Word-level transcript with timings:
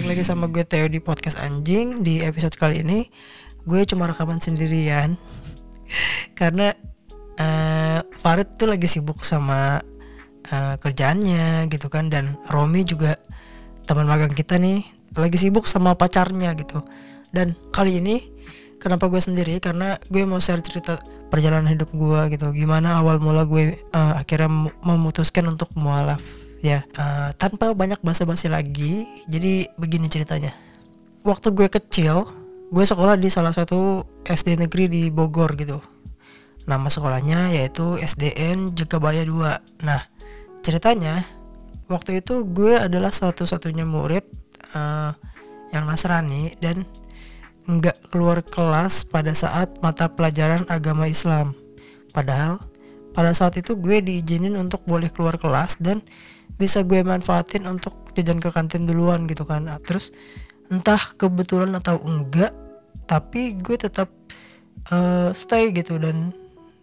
balik 0.00 0.16
lagi 0.16 0.32
sama 0.32 0.48
gue 0.48 0.64
Theo 0.64 0.88
di 0.88 0.96
podcast 0.96 1.36
anjing. 1.36 2.00
Di 2.00 2.24
episode 2.24 2.56
kali 2.56 2.80
ini 2.80 3.04
gue 3.68 3.84
cuma 3.84 4.08
rekaman 4.08 4.40
sendirian. 4.40 5.20
Karena 6.40 6.72
uh, 7.36 8.00
Farid 8.08 8.56
tuh 8.56 8.72
lagi 8.72 8.88
sibuk 8.88 9.20
sama 9.28 9.76
uh, 10.48 10.74
kerjaannya 10.80 11.68
gitu 11.68 11.92
kan. 11.92 12.08
Dan 12.08 12.40
Romi 12.48 12.80
juga 12.88 13.20
teman 13.84 14.08
magang 14.08 14.32
kita 14.32 14.56
nih 14.56 14.80
lagi 15.20 15.36
sibuk 15.36 15.68
sama 15.68 15.92
pacarnya 16.00 16.56
gitu. 16.56 16.80
Dan 17.28 17.52
kali 17.68 18.00
ini 18.00 18.24
kenapa 18.80 19.04
gue 19.04 19.20
sendiri? 19.20 19.60
Karena 19.60 20.00
gue 20.08 20.24
mau 20.24 20.40
share 20.40 20.64
cerita 20.64 20.96
perjalanan 21.28 21.76
hidup 21.76 21.92
gue 21.92 22.40
gitu. 22.40 22.56
Gimana 22.56 23.04
awal 23.04 23.20
mula 23.20 23.44
gue 23.44 23.76
uh, 23.92 24.16
akhirnya 24.16 24.72
memutuskan 24.80 25.44
untuk 25.44 25.68
mualaf 25.76 26.24
ya 26.60 26.84
uh, 27.00 27.32
tanpa 27.40 27.72
banyak 27.72 28.00
basa-basi 28.04 28.52
lagi 28.52 29.08
jadi 29.26 29.72
begini 29.80 30.06
ceritanya. 30.12 30.52
Waktu 31.24 31.52
gue 31.52 31.68
kecil 31.68 32.24
gue 32.70 32.84
sekolah 32.86 33.18
di 33.18 33.28
salah 33.32 33.50
satu 33.50 34.04
SD 34.24 34.60
negeri 34.60 34.86
di 34.86 35.02
Bogor 35.08 35.56
gitu. 35.56 35.80
Nama 36.68 36.86
sekolahnya 36.86 37.56
yaitu 37.56 37.96
SDN 37.96 38.76
Jagabaya 38.76 39.24
2 39.24 39.84
nah 39.84 40.04
ceritanya 40.60 41.24
waktu 41.88 42.22
itu 42.22 42.46
gue 42.46 42.76
adalah 42.76 43.10
satu-satunya 43.10 43.88
murid 43.88 44.22
uh, 44.76 45.16
yang 45.74 45.88
Nasrani 45.88 46.54
dan 46.60 46.86
nggak 47.66 48.10
keluar 48.10 48.42
kelas 48.42 49.06
pada 49.06 49.30
saat 49.34 49.78
mata 49.80 50.10
pelajaran 50.10 50.66
agama 50.66 51.06
Islam. 51.06 51.54
Padahal 52.10 52.58
pada 53.10 53.34
saat 53.34 53.58
itu 53.58 53.74
gue 53.78 54.02
diizinin 54.02 54.54
untuk 54.58 54.82
boleh 54.86 55.10
keluar 55.10 55.38
kelas 55.38 55.78
dan 55.82 56.02
bisa 56.56 56.82
gue 56.86 57.04
manfaatin 57.04 57.68
untuk 57.68 58.10
jajan 58.16 58.42
ke 58.42 58.50
kantin 58.50 58.88
duluan 58.88 59.28
gitu 59.28 59.46
kan. 59.46 59.68
Nah, 59.68 59.78
terus 59.78 60.10
entah 60.70 61.00
kebetulan 61.18 61.74
atau 61.76 61.98
enggak, 62.02 62.54
tapi 63.06 63.58
gue 63.58 63.76
tetap 63.76 64.10
uh, 64.90 65.30
stay 65.34 65.74
gitu 65.74 65.98
dan 65.98 66.32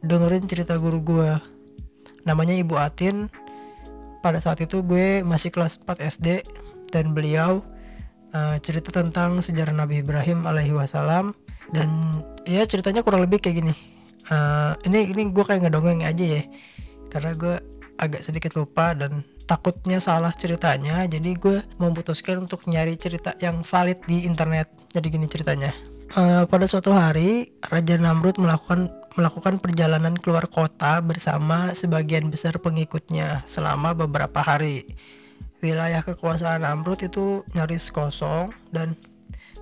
dengerin 0.04 0.46
cerita 0.46 0.76
guru 0.78 1.00
gue. 1.04 1.32
Namanya 2.28 2.54
Ibu 2.56 2.76
Atin. 2.78 3.32
Pada 4.18 4.42
saat 4.42 4.60
itu 4.60 4.84
gue 4.84 5.24
masih 5.24 5.54
kelas 5.54 5.80
4 5.88 6.04
SD 6.04 6.28
dan 6.92 7.16
beliau 7.16 7.64
uh, 8.34 8.58
cerita 8.60 8.92
tentang 8.92 9.40
sejarah 9.40 9.72
Nabi 9.72 10.04
Ibrahim 10.04 10.44
alaihi 10.44 10.74
wasallam 10.74 11.32
dan 11.72 11.88
ya 12.44 12.66
ceritanya 12.68 13.06
kurang 13.06 13.24
lebih 13.24 13.40
kayak 13.40 13.64
gini. 13.64 13.76
Uh, 14.28 14.76
ini 14.84 15.08
ini 15.08 15.32
gue 15.32 15.44
kayak 15.48 15.64
ngedongeng 15.64 16.04
aja 16.04 16.26
ya 16.40 16.44
karena 17.08 17.32
gue 17.40 17.56
agak 17.96 18.22
sedikit 18.22 18.60
lupa 18.60 18.92
dan 18.92 19.24
takutnya 19.48 19.98
salah 20.04 20.36
ceritanya 20.36 21.08
jadi 21.08 21.32
gue 21.40 21.64
memutuskan 21.80 22.44
untuk 22.44 22.68
nyari 22.68 23.00
cerita 23.00 23.34
yang 23.40 23.64
valid 23.64 24.04
di 24.04 24.28
internet. 24.28 24.68
Jadi 24.92 25.08
gini 25.08 25.26
ceritanya. 25.26 25.72
Uh, 26.16 26.44
pada 26.48 26.68
suatu 26.68 26.92
hari 26.96 27.52
Raja 27.64 28.00
Namrud 28.00 28.40
melakukan 28.40 28.92
melakukan 29.18 29.58
perjalanan 29.58 30.14
keluar 30.14 30.46
kota 30.46 31.02
bersama 31.02 31.74
sebagian 31.74 32.30
besar 32.30 32.62
pengikutnya 32.62 33.42
selama 33.50 33.98
beberapa 33.98 34.46
hari. 34.46 34.86
Wilayah 35.58 36.06
kekuasaan 36.06 36.62
Namrud 36.62 37.02
itu 37.02 37.42
nyaris 37.58 37.90
kosong 37.90 38.54
dan 38.70 38.94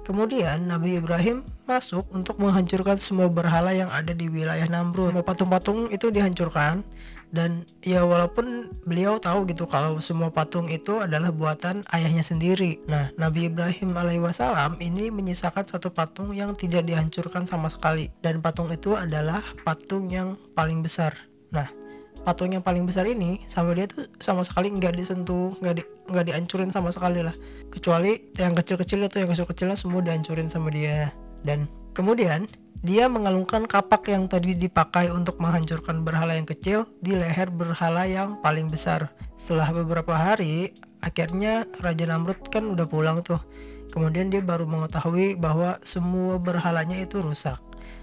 kemudian 0.04 0.68
Nabi 0.68 1.00
Ibrahim 1.00 1.48
masuk 1.66 2.06
untuk 2.12 2.36
menghancurkan 2.38 3.00
semua 3.00 3.32
berhala 3.32 3.72
yang 3.72 3.88
ada 3.88 4.12
di 4.12 4.28
wilayah 4.28 4.68
Namrud. 4.68 5.16
Semua 5.16 5.24
patung-patung 5.24 5.88
itu 5.90 6.12
dihancurkan 6.12 6.84
dan 7.36 7.68
ya 7.84 8.08
walaupun 8.08 8.72
beliau 8.88 9.20
tahu 9.20 9.44
gitu 9.52 9.68
kalau 9.68 10.00
semua 10.00 10.32
patung 10.32 10.72
itu 10.72 11.04
adalah 11.04 11.36
buatan 11.36 11.84
ayahnya 11.92 12.24
sendiri. 12.24 12.80
Nah, 12.88 13.12
Nabi 13.20 13.52
Ibrahim 13.52 13.92
alaihissalam 13.92 14.80
ini 14.80 15.12
menyisakan 15.12 15.68
satu 15.68 15.92
patung 15.92 16.32
yang 16.32 16.56
tidak 16.56 16.88
dihancurkan 16.88 17.44
sama 17.44 17.68
sekali 17.68 18.08
dan 18.24 18.40
patung 18.40 18.72
itu 18.72 18.96
adalah 18.96 19.44
patung 19.68 20.08
yang 20.08 20.40
paling 20.56 20.80
besar. 20.80 21.12
Nah, 21.52 21.68
patung 22.24 22.56
yang 22.56 22.64
paling 22.64 22.88
besar 22.88 23.04
ini 23.06 23.44
sama 23.52 23.76
dia 23.76 23.86
tuh 23.86 24.08
sama 24.18 24.42
sekali 24.48 24.72
nggak 24.72 24.96
disentuh 24.96 25.54
nggak 25.60 25.76
di 25.78 25.84
nggak 26.10 26.26
dihancurin 26.32 26.72
sama 26.74 26.90
sekali 26.90 27.22
lah 27.22 27.36
kecuali 27.70 28.34
yang 28.40 28.58
kecil-kecil 28.58 29.06
itu 29.06 29.22
yang 29.22 29.30
kecil-kecilnya 29.30 29.78
semua 29.78 30.02
dihancurin 30.02 30.50
sama 30.50 30.74
dia 30.74 31.14
dan 31.46 31.70
kemudian 31.94 32.50
dia 32.82 33.06
mengalungkan 33.10 33.70
kapak 33.70 34.10
yang 34.10 34.26
tadi 34.26 34.58
dipakai 34.58 35.14
untuk 35.14 35.38
menghancurkan 35.38 36.02
berhala 36.02 36.38
yang 36.38 36.46
kecil 36.46 36.90
di 37.02 37.14
leher 37.14 37.50
berhala 37.54 38.06
yang 38.06 38.42
paling 38.42 38.70
besar. 38.70 39.14
Setelah 39.38 39.74
beberapa 39.74 40.14
hari 40.18 40.74
akhirnya 41.02 41.70
Raja 41.82 42.06
Namrud 42.10 42.50
kan 42.50 42.66
udah 42.66 42.86
pulang 42.90 43.22
tuh. 43.26 43.42
Kemudian 43.94 44.28
dia 44.28 44.44
baru 44.44 44.68
mengetahui 44.68 45.40
bahwa 45.40 45.80
semua 45.82 46.36
berhalanya 46.38 47.00
itu 47.00 47.24
rusak. 47.24 47.58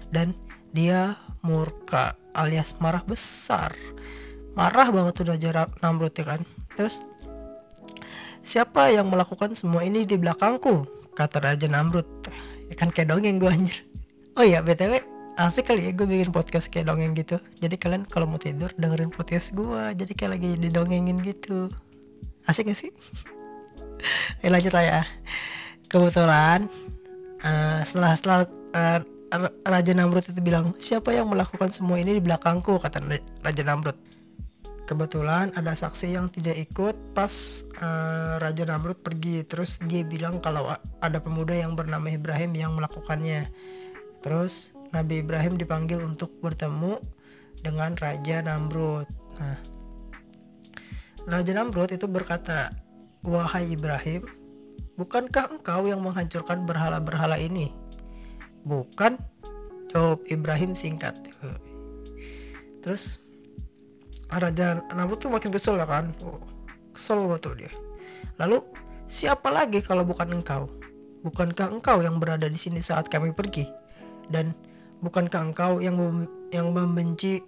Dan 0.09 0.33
dia 0.73 1.15
murka 1.45 2.17
alias 2.35 2.75
marah 2.81 3.05
besar. 3.05 3.71
Marah 4.57 4.89
banget 4.89 5.13
tuh 5.21 5.27
Raja 5.31 5.69
Namrud 5.79 6.11
ya 6.11 6.25
kan. 6.27 6.41
Terus 6.75 6.99
siapa 8.43 8.91
yang 8.91 9.07
melakukan 9.07 9.55
semua 9.55 9.85
ini 9.87 10.03
di 10.03 10.19
belakangku? 10.19 11.03
kata 11.13 11.37
Raja 11.39 11.69
Namrud 11.69 12.09
ya 12.73 12.75
kan 12.75 12.89
kayak 12.89 13.13
dongeng 13.13 13.37
gue 13.37 13.49
anjir. 13.53 13.85
Oh 14.33 14.41
iya 14.41 14.65
btw 14.65 14.97
asik 15.37 15.69
kali 15.69 15.89
ya 15.89 15.91
gue 15.93 16.09
bikin 16.09 16.33
podcast 16.33 16.73
kayak 16.73 16.89
dongeng 16.89 17.13
gitu. 17.13 17.37
Jadi 17.61 17.77
kalian 17.77 18.09
kalau 18.09 18.25
mau 18.25 18.41
tidur 18.41 18.73
dengerin 18.73 19.13
podcast 19.13 19.53
gue 19.53 19.93
jadi 19.93 20.11
kayak 20.17 20.31
lagi 20.41 20.49
didongengin 20.57 21.21
gitu. 21.21 21.69
Asik 22.49 22.73
gak 22.73 22.77
sih? 22.81 22.89
Ya 24.41 24.49
lanjut 24.53 24.73
lah 24.73 24.83
ya. 24.85 25.01
Kebetulan 25.85 26.65
uh, 27.45 27.79
setelah 27.85 28.11
setelah 28.17 28.39
uh, 28.73 28.99
Raja 29.65 29.93
Namrud 29.97 30.25
itu 30.25 30.41
bilang 30.41 30.73
siapa 30.77 31.09
yang 31.13 31.29
melakukan 31.29 31.69
semua 31.69 31.97
ini 31.97 32.17
di 32.17 32.21
belakangku? 32.21 32.77
kata 32.77 33.01
Raja 33.41 33.63
Namrud 33.65 33.97
kebetulan 34.93 35.49
ada 35.57 35.73
saksi 35.73 36.13
yang 36.13 36.29
tidak 36.29 36.53
ikut 36.69 37.17
pas 37.17 37.33
uh, 37.81 38.37
Raja 38.37 38.69
Namrud 38.69 39.01
pergi. 39.01 39.41
Terus 39.41 39.81
dia 39.81 40.05
bilang 40.05 40.37
kalau 40.37 40.69
ada 41.01 41.17
pemuda 41.17 41.57
yang 41.57 41.73
bernama 41.73 42.13
Ibrahim 42.13 42.53
yang 42.53 42.77
melakukannya. 42.77 43.49
Terus 44.21 44.77
Nabi 44.93 45.25
Ibrahim 45.25 45.57
dipanggil 45.57 45.97
untuk 46.05 46.37
bertemu 46.45 47.01
dengan 47.65 47.97
Raja 47.97 48.45
Namrud. 48.45 49.09
Nah 49.41 49.57
Raja 51.25 51.51
Namrud 51.57 51.89
itu 51.89 52.05
berkata 52.05 52.69
wahai 53.25 53.73
Ibrahim 53.73 54.21
bukankah 54.93 55.57
engkau 55.57 55.89
yang 55.89 56.05
menghancurkan 56.05 56.69
berhala-berhala 56.69 57.41
ini? 57.41 57.73
Bukan 58.61 59.17
jawab 59.89 60.21
Ibrahim 60.29 60.77
singkat. 60.77 61.17
Terus 62.85 63.32
Raja 64.39 64.81
Namrud 64.93 65.19
tuh 65.19 65.31
makin 65.33 65.51
kesel 65.53 65.77
lah 65.77 65.87
kan. 65.89 66.13
Oh, 66.23 66.41
kesel 66.93 67.25
tuh 67.41 67.53
dia. 67.57 67.71
Lalu 68.37 68.61
siapa 69.05 69.49
lagi 69.53 69.81
kalau 69.83 70.05
bukan 70.07 70.29
engkau? 70.33 70.69
Bukankah 71.23 71.71
engkau 71.71 72.03
yang 72.03 72.19
berada 72.19 72.49
di 72.49 72.59
sini 72.59 72.83
saat 72.83 73.07
kami 73.07 73.31
pergi? 73.31 73.63
Dan 74.27 74.51
bukankah 74.99 75.53
engkau 75.53 75.79
yang 75.79 75.95
mem 75.95 76.27
yang 76.51 76.69
membenci 76.71 77.41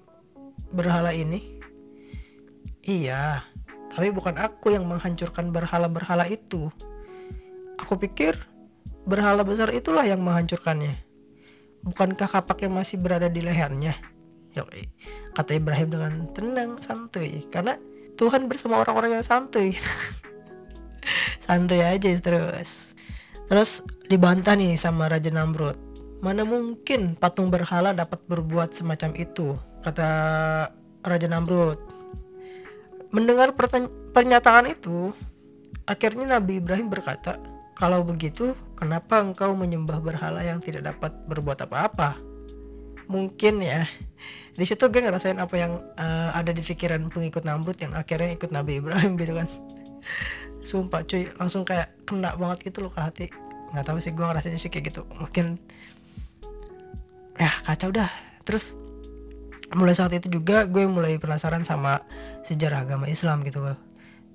berhala 0.72 1.12
ini? 1.12 1.60
Iya 2.86 3.56
tapi 3.96 4.12
bukan 4.12 4.36
aku 4.36 4.76
yang 4.76 4.84
menghancurkan 4.84 5.56
berhala-berhala 5.56 6.28
itu. 6.28 6.68
Aku 7.80 7.96
pikir 7.96 8.36
berhala 9.08 9.48
besar 9.48 9.72
itulah 9.72 10.04
yang 10.04 10.20
menghancurkannya. 10.20 11.00
Bukankah 11.88 12.28
kapak 12.28 12.68
yang 12.68 12.76
masih 12.76 13.00
berada 13.00 13.32
di 13.32 13.40
lehernya 13.40 13.96
Yoi. 14.56 14.88
Kata 15.36 15.52
Ibrahim 15.52 15.88
dengan 15.92 16.14
tenang, 16.32 16.80
santuy. 16.80 17.44
Karena 17.52 17.76
Tuhan 18.16 18.48
bersama 18.48 18.80
orang-orang 18.80 19.20
yang 19.20 19.26
santuy. 19.26 19.76
santuy 21.46 21.84
aja 21.84 22.10
terus. 22.24 22.96
Terus 23.46 23.86
dibantah 24.10 24.58
nih 24.58 24.74
sama 24.80 25.12
Raja 25.12 25.30
Namrud. 25.30 25.78
Mana 26.24 26.42
mungkin 26.42 27.14
patung 27.14 27.54
berhala 27.54 27.94
dapat 27.94 28.24
berbuat 28.26 28.74
semacam 28.74 29.14
itu, 29.14 29.54
kata 29.86 30.10
Raja 31.06 31.28
Namrud. 31.30 31.78
Mendengar 33.14 33.54
pernyataan 34.16 34.74
itu, 34.74 35.14
akhirnya 35.86 36.40
Nabi 36.40 36.58
Ibrahim 36.58 36.90
berkata, 36.90 37.38
"Kalau 37.78 38.02
begitu, 38.02 38.58
kenapa 38.74 39.22
engkau 39.22 39.54
menyembah 39.54 40.02
berhala 40.02 40.42
yang 40.42 40.58
tidak 40.58 40.90
dapat 40.90 41.14
berbuat 41.30 41.70
apa-apa?" 41.70 42.35
Mungkin 43.06 43.62
ya, 43.62 43.86
di 44.58 44.66
situ 44.66 44.90
gue 44.90 45.02
ngerasain 45.02 45.38
apa 45.38 45.56
yang 45.56 45.78
uh, 45.98 46.30
ada 46.34 46.50
di 46.50 46.62
pikiran 46.62 47.08
pengikut 47.10 47.46
Namrud 47.46 47.78
yang 47.78 47.94
akhirnya 47.94 48.34
ikut 48.34 48.50
Nabi 48.50 48.82
Ibrahim 48.82 49.16
gitu 49.20 49.34
kan. 49.38 49.48
Sumpah 50.70 51.06
cuy 51.06 51.30
langsung 51.38 51.62
kayak 51.62 51.94
kena 52.10 52.34
banget 52.34 52.72
gitu 52.74 52.86
loh 52.86 52.92
ke 52.92 53.02
hati. 53.02 53.28
Nggak 53.74 53.86
tahu 53.86 53.98
sih 54.02 54.14
gue 54.14 54.26
ngerasain 54.26 54.58
sih 54.58 54.74
kayak 54.74 54.96
gitu. 54.96 55.02
Mungkin 55.18 55.62
ya 57.38 57.52
kacau 57.68 57.94
dah. 57.94 58.10
Terus 58.46 58.78
mulai 59.74 59.98
saat 59.98 60.14
itu 60.14 60.30
juga 60.30 60.70
gue 60.70 60.86
mulai 60.86 61.18
penasaran 61.18 61.66
sama 61.66 62.06
sejarah 62.46 62.86
agama 62.86 63.10
Islam 63.10 63.42
gitu 63.42 63.66
loh 63.66 63.78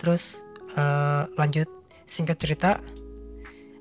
terus 0.01 0.43
uh, 0.75 1.31
lanjut 1.39 1.71
singkat 2.09 2.41
cerita 2.41 2.83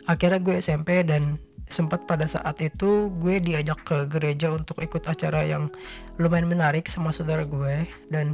akhirnya 0.05 0.39
gue 0.43 0.55
SMP 0.61 1.01
dan 1.01 1.41
sempat 1.69 2.09
pada 2.09 2.25
saat 2.25 2.57
itu 2.65 3.13
gue 3.21 3.37
diajak 3.37 3.85
ke 3.85 4.09
gereja 4.09 4.49
untuk 4.49 4.81
ikut 4.81 5.05
acara 5.05 5.45
yang 5.45 5.69
lumayan 6.17 6.49
menarik 6.49 6.89
sama 6.89 7.13
saudara 7.13 7.45
gue. 7.45 7.85
Dan 8.09 8.33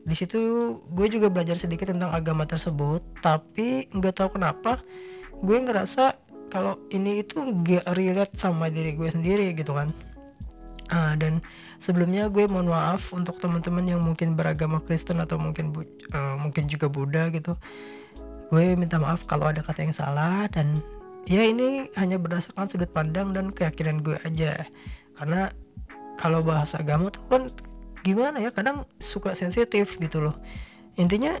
di 0.00 0.16
situ 0.16 0.40
gue 0.88 1.06
juga 1.12 1.28
belajar 1.28 1.60
sedikit 1.60 1.92
tentang 1.92 2.08
agama 2.16 2.48
tersebut 2.48 3.04
tapi 3.20 3.84
nggak 3.92 4.16
tahu 4.16 4.40
kenapa 4.40 4.80
gue 5.44 5.58
ngerasa 5.60 6.16
kalau 6.50 6.80
ini 6.90 7.22
itu 7.22 7.38
gak 7.62 7.86
relate 7.94 8.34
sama 8.34 8.72
diri 8.72 8.98
gue 8.98 9.06
sendiri 9.06 9.54
gitu 9.54 9.76
kan. 9.76 9.92
Uh, 10.90 11.14
dan 11.14 11.38
sebelumnya 11.78 12.26
gue 12.26 12.50
mohon 12.50 12.66
maaf 12.66 13.14
untuk 13.14 13.38
teman-teman 13.38 13.86
yang 13.86 14.02
mungkin 14.02 14.34
beragama 14.34 14.82
Kristen 14.82 15.22
atau 15.22 15.38
mungkin 15.38 15.70
uh, 16.10 16.34
mungkin 16.42 16.66
juga 16.66 16.90
Buddha 16.90 17.30
gitu. 17.30 17.54
Gue 18.50 18.74
minta 18.74 18.98
maaf 18.98 19.22
kalau 19.30 19.46
ada 19.46 19.62
kata 19.62 19.86
yang 19.86 19.94
salah 19.94 20.50
dan 20.50 20.82
ya 21.28 21.42
ini 21.44 21.90
hanya 21.98 22.16
berdasarkan 22.16 22.70
sudut 22.70 22.88
pandang 22.92 23.32
dan 23.34 23.52
keyakinan 23.52 24.00
gue 24.00 24.16
aja. 24.22 24.64
Karena 25.16 25.52
kalau 26.20 26.44
bahasa 26.44 26.80
agama 26.80 27.08
tuh 27.08 27.24
kan 27.28 27.42
gimana 28.00 28.40
ya 28.40 28.52
kadang 28.52 28.88
suka 29.00 29.36
sensitif 29.36 30.00
gitu 30.00 30.20
loh. 30.20 30.36
Intinya 30.96 31.36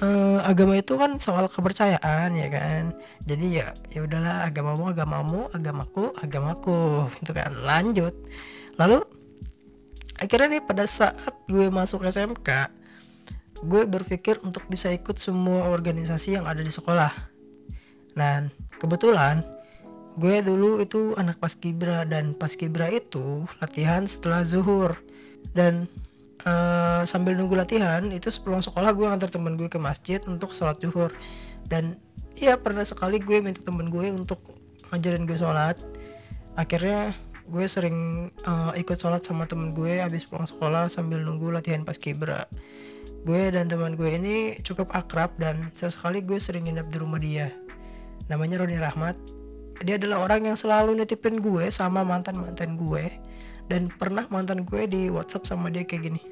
eh, 0.00 0.38
agama 0.44 0.76
itu 0.76 0.96
kan 0.96 1.16
soal 1.20 1.48
kepercayaan 1.48 2.36
ya 2.36 2.48
kan? 2.48 2.96
Jadi 3.24 3.46
ya 3.60 3.72
ya 3.92 4.04
udahlah 4.04 4.48
agamamu 4.48 4.92
agamamu 4.92 5.40
agamaku 5.52 6.12
agamaku 6.20 7.08
itu 7.20 7.32
kan? 7.32 7.52
Lanjut. 7.64 8.14
Lalu 8.76 9.04
akhirnya 10.20 10.60
nih 10.60 10.62
pada 10.64 10.84
saat 10.84 11.34
gue 11.48 11.72
masuk 11.72 12.04
SMK 12.04 12.80
gue 13.60 13.82
berpikir 13.84 14.40
untuk 14.40 14.64
bisa 14.72 14.88
ikut 14.88 15.20
semua 15.20 15.68
organisasi 15.68 16.40
yang 16.40 16.48
ada 16.48 16.64
di 16.64 16.72
sekolah. 16.72 17.12
Dan 18.16 18.52
kebetulan 18.80 19.44
gue 20.18 20.42
dulu 20.42 20.82
itu 20.82 21.14
anak 21.14 21.38
paskibra 21.38 22.02
dan 22.08 22.34
paskibra 22.34 22.90
itu 22.90 23.44
latihan 23.60 24.08
setelah 24.08 24.42
zuhur. 24.42 24.98
Dan 25.52 25.86
uh, 26.48 27.04
sambil 27.04 27.36
nunggu 27.36 27.54
latihan 27.54 28.02
itu 28.10 28.32
sebelum 28.32 28.64
sekolah 28.64 28.96
gue 28.96 29.06
ngantar 29.06 29.30
temen 29.30 29.54
gue 29.54 29.68
ke 29.68 29.78
masjid 29.78 30.18
untuk 30.26 30.56
sholat 30.56 30.80
zuhur. 30.80 31.12
Dan 31.68 32.00
iya 32.40 32.58
pernah 32.58 32.82
sekali 32.82 33.20
gue 33.20 33.38
minta 33.44 33.60
temen 33.60 33.92
gue 33.92 34.10
untuk 34.10 34.40
ngajarin 34.90 35.28
gue 35.28 35.38
sholat. 35.38 35.78
Akhirnya 36.58 37.14
gue 37.50 37.66
sering 37.66 38.30
uh, 38.46 38.72
ikut 38.78 38.94
sholat 38.94 39.26
sama 39.26 39.46
temen 39.46 39.74
gue 39.74 39.98
habis 39.98 40.22
pulang 40.22 40.46
sekolah 40.46 40.86
sambil 40.86 41.18
nunggu 41.18 41.50
latihan 41.50 41.82
paskibra 41.82 42.46
gue 43.26 43.42
dan 43.52 43.68
teman 43.68 43.98
gue 43.98 44.16
ini 44.16 44.56
cukup 44.64 44.94
akrab 44.96 45.36
dan 45.36 45.68
sesekali 45.76 46.24
gue 46.24 46.40
sering 46.40 46.70
nginep 46.70 46.86
di 46.88 46.96
rumah 46.96 47.20
dia 47.20 47.52
namanya 48.30 48.62
Roni 48.62 48.78
Rahmat. 48.78 49.18
Dia 49.82 49.98
adalah 49.98 50.22
orang 50.22 50.46
yang 50.46 50.56
selalu 50.56 50.94
nitipin 50.94 51.42
gue 51.42 51.66
sama 51.74 52.06
mantan 52.06 52.38
mantan 52.38 52.78
gue 52.78 53.10
dan 53.66 53.90
pernah 53.90 54.30
mantan 54.30 54.62
gue 54.62 54.86
di 54.86 55.10
WhatsApp 55.10 55.50
sama 55.50 55.66
dia 55.74 55.82
kayak 55.82 56.14
gini. 56.14 56.22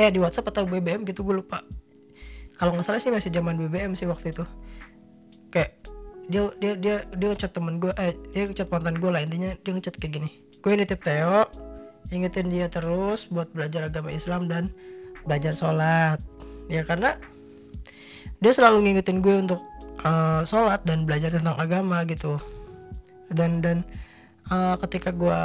Eh 0.00 0.08
di 0.08 0.16
WhatsApp 0.16 0.56
atau 0.56 0.64
BBM 0.64 1.04
gitu 1.04 1.20
gue 1.20 1.36
lupa. 1.36 1.60
Kalau 2.56 2.72
nggak 2.72 2.88
salah 2.88 3.00
sih 3.02 3.12
masih 3.12 3.28
zaman 3.28 3.60
BBM 3.60 3.92
sih 3.92 4.08
waktu 4.08 4.32
itu. 4.32 4.48
Kayak 5.52 5.84
dia 6.26 6.48
dia 6.58 6.72
dia 6.74 6.96
dia 7.12 7.28
ngechat 7.30 7.52
temen 7.52 7.78
gue 7.78 7.92
eh 8.00 8.16
dia 8.32 8.48
ngechat 8.48 8.72
mantan 8.72 8.98
gue 8.98 9.10
lah 9.12 9.20
intinya 9.20 9.52
dia 9.60 9.72
ngechat 9.76 10.00
kayak 10.00 10.12
gini. 10.16 10.30
Gue 10.64 10.72
nitip 10.80 11.04
Theo 11.04 11.44
ingetin 12.14 12.46
dia 12.48 12.70
terus 12.70 13.26
buat 13.26 13.50
belajar 13.50 13.90
agama 13.90 14.14
Islam 14.14 14.46
dan 14.46 14.70
belajar 15.26 15.52
sholat. 15.58 16.22
Ya 16.70 16.86
karena 16.86 17.18
dia 18.38 18.52
selalu 18.54 18.86
ngingetin 18.86 19.18
gue 19.18 19.34
untuk 19.42 19.60
uh, 20.02 20.42
sholat 20.44 20.82
dan 20.84 21.06
belajar 21.08 21.32
tentang 21.32 21.56
agama 21.56 22.02
gitu. 22.04 22.36
Dan 23.30 23.62
dan 23.64 23.86
uh, 24.50 24.76
ketika 24.84 25.14
gue 25.14 25.42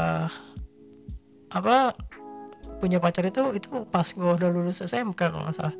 apa 1.51 1.95
punya 2.79 2.97
pacar 2.97 3.27
itu 3.27 3.53
itu 3.53 3.85
pas 3.91 4.07
gue 4.07 4.25
udah 4.25 4.49
lulus 4.49 4.81
SMK 4.81 5.19
kalau 5.19 5.45
nggak 5.45 5.55
salah. 5.55 5.75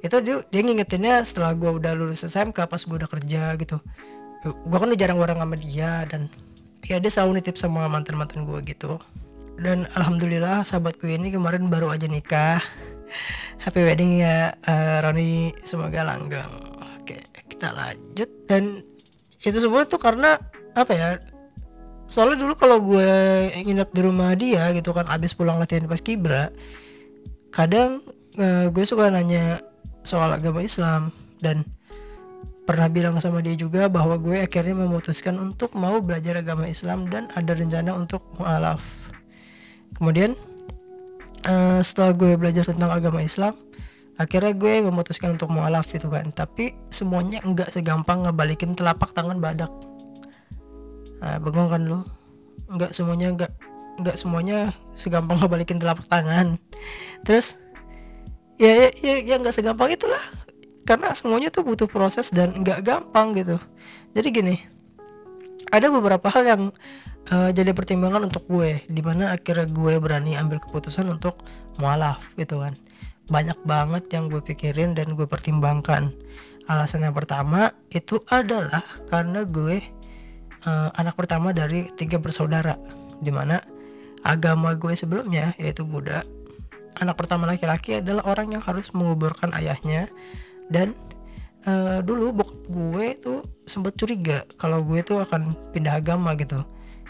Itu 0.00 0.16
dia 0.24 0.40
dia 0.48 0.60
ngingetinnya 0.64 1.20
setelah 1.22 1.52
gue 1.52 1.70
udah 1.70 1.92
lulus 1.92 2.24
SMK 2.24 2.56
pas 2.64 2.80
gue 2.80 2.96
udah 2.96 3.10
kerja 3.10 3.54
gitu. 3.60 3.76
Gue 4.44 4.78
kan 4.80 4.88
udah 4.88 5.00
jarang 5.00 5.20
bareng 5.20 5.38
sama 5.38 5.56
dia 5.60 6.08
dan 6.08 6.32
ya 6.88 6.96
dia 6.96 7.12
selalu 7.12 7.44
nitip 7.44 7.60
sama 7.60 7.84
mantan 7.86 8.16
mantan 8.16 8.48
gue 8.48 8.58
gitu. 8.64 8.96
Dan 9.60 9.84
alhamdulillah 9.92 10.64
sahabat 10.64 10.96
gue 10.96 11.12
ini 11.12 11.28
kemarin 11.28 11.68
baru 11.68 11.92
aja 11.92 12.08
nikah. 12.08 12.64
Happy 13.64 13.84
wedding 13.84 14.24
ya 14.24 14.56
uh, 14.64 15.04
Roni. 15.04 15.52
Semoga 15.60 16.00
langgeng 16.00 16.69
kita 17.60 17.76
lanjut. 17.76 18.30
Dan 18.48 18.80
itu 19.44 19.58
semua 19.60 19.84
tuh 19.84 20.00
karena 20.00 20.40
apa 20.72 20.92
ya 20.96 21.08
soalnya 22.08 22.40
dulu 22.40 22.56
kalau 22.56 22.80
gue 22.80 23.12
nginep 23.68 23.88
di 23.92 24.00
rumah 24.00 24.32
dia 24.32 24.72
gitu 24.72 24.96
kan 24.96 25.04
abis 25.12 25.36
pulang 25.36 25.60
latihan 25.60 25.86
pas 25.86 26.00
kibra 26.00 26.50
kadang 27.52 28.00
uh, 28.40 28.66
gue 28.72 28.84
suka 28.88 29.12
nanya 29.12 29.60
soal 30.00 30.32
agama 30.32 30.64
Islam. 30.64 31.12
Dan 31.40 31.68
pernah 32.64 32.88
bilang 32.88 33.16
sama 33.20 33.44
dia 33.44 33.56
juga 33.56 33.92
bahwa 33.92 34.16
gue 34.16 34.40
akhirnya 34.40 34.72
memutuskan 34.72 35.36
untuk 35.36 35.76
mau 35.76 36.00
belajar 36.00 36.40
agama 36.40 36.64
Islam 36.64 37.08
dan 37.12 37.28
ada 37.36 37.52
rencana 37.52 37.92
untuk 37.92 38.24
mualaf. 38.40 39.12
Kemudian 40.00 40.32
uh, 41.44 41.80
setelah 41.84 42.16
gue 42.16 42.32
belajar 42.40 42.64
tentang 42.64 42.88
agama 42.88 43.20
Islam 43.20 43.52
akhirnya 44.20 44.52
gue 44.52 44.84
memutuskan 44.84 45.32
untuk 45.40 45.48
mualaf 45.48 45.88
gitu 45.88 46.12
kan 46.12 46.28
tapi 46.28 46.76
semuanya 46.92 47.40
enggak 47.40 47.72
segampang 47.72 48.20
ngebalikin 48.20 48.76
telapak 48.76 49.16
tangan 49.16 49.40
badak. 49.40 49.72
Nah, 51.24 51.40
bengong 51.40 51.72
kan 51.72 51.82
lo 51.88 52.04
enggak 52.68 52.92
semuanya 52.92 53.32
enggak 53.32 53.52
enggak 53.96 54.16
semuanya 54.20 54.58
segampang 54.92 55.40
ngebalikin 55.40 55.80
telapak 55.80 56.04
tangan. 56.04 56.60
Terus 57.24 57.56
ya 58.60 58.68
ya 58.68 58.88
ya, 59.00 59.14
ya 59.24 59.34
enggak 59.40 59.56
segampang 59.56 59.88
itulah. 59.88 60.20
Karena 60.84 61.16
semuanya 61.16 61.48
tuh 61.48 61.64
butuh 61.64 61.88
proses 61.88 62.28
dan 62.28 62.52
enggak 62.60 62.84
gampang 62.84 63.32
gitu. 63.32 63.56
Jadi 64.12 64.28
gini 64.28 64.56
ada 65.70 65.86
beberapa 65.88 66.28
hal 66.28 66.44
yang 66.44 66.62
uh, 67.30 67.50
jadi 67.54 67.70
pertimbangan 67.72 68.26
untuk 68.26 68.44
gue 68.50 68.82
di 68.90 69.00
mana 69.00 69.32
akhirnya 69.32 69.70
gue 69.70 69.94
berani 70.02 70.34
ambil 70.34 70.58
keputusan 70.58 71.06
untuk 71.08 71.38
mualaf 71.78 72.34
gitu 72.34 72.58
kan 72.60 72.74
banyak 73.30 73.56
banget 73.62 74.10
yang 74.12 74.26
gue 74.26 74.42
pikirin 74.42 74.98
dan 74.98 75.14
gue 75.14 75.24
pertimbangkan. 75.24 76.12
Alasan 76.66 77.06
yang 77.06 77.14
pertama 77.14 77.72
itu 77.94 78.20
adalah 78.28 78.82
karena 79.06 79.46
gue 79.46 79.78
uh, 80.66 80.90
anak 80.98 81.14
pertama 81.14 81.54
dari 81.54 81.86
tiga 81.94 82.18
bersaudara 82.18 82.76
di 83.22 83.30
mana 83.30 83.62
agama 84.26 84.76
gue 84.76 84.92
sebelumnya 84.92 85.54
yaitu 85.56 85.86
Buddha 85.86 86.22
anak 87.00 87.16
pertama 87.16 87.48
laki-laki 87.48 87.98
adalah 87.98 88.28
orang 88.28 88.58
yang 88.58 88.62
harus 88.62 88.92
menguburkan 88.92 89.50
ayahnya. 89.56 90.10
Dan 90.70 90.94
uh, 91.66 92.04
dulu 92.04 92.36
bokap 92.36 92.60
gue 92.70 93.06
tuh 93.18 93.40
sempat 93.64 93.96
curiga 93.96 94.44
kalau 94.60 94.84
gue 94.84 95.00
tuh 95.00 95.24
akan 95.24 95.54
pindah 95.72 95.98
agama 95.98 96.36
gitu. 96.36 96.60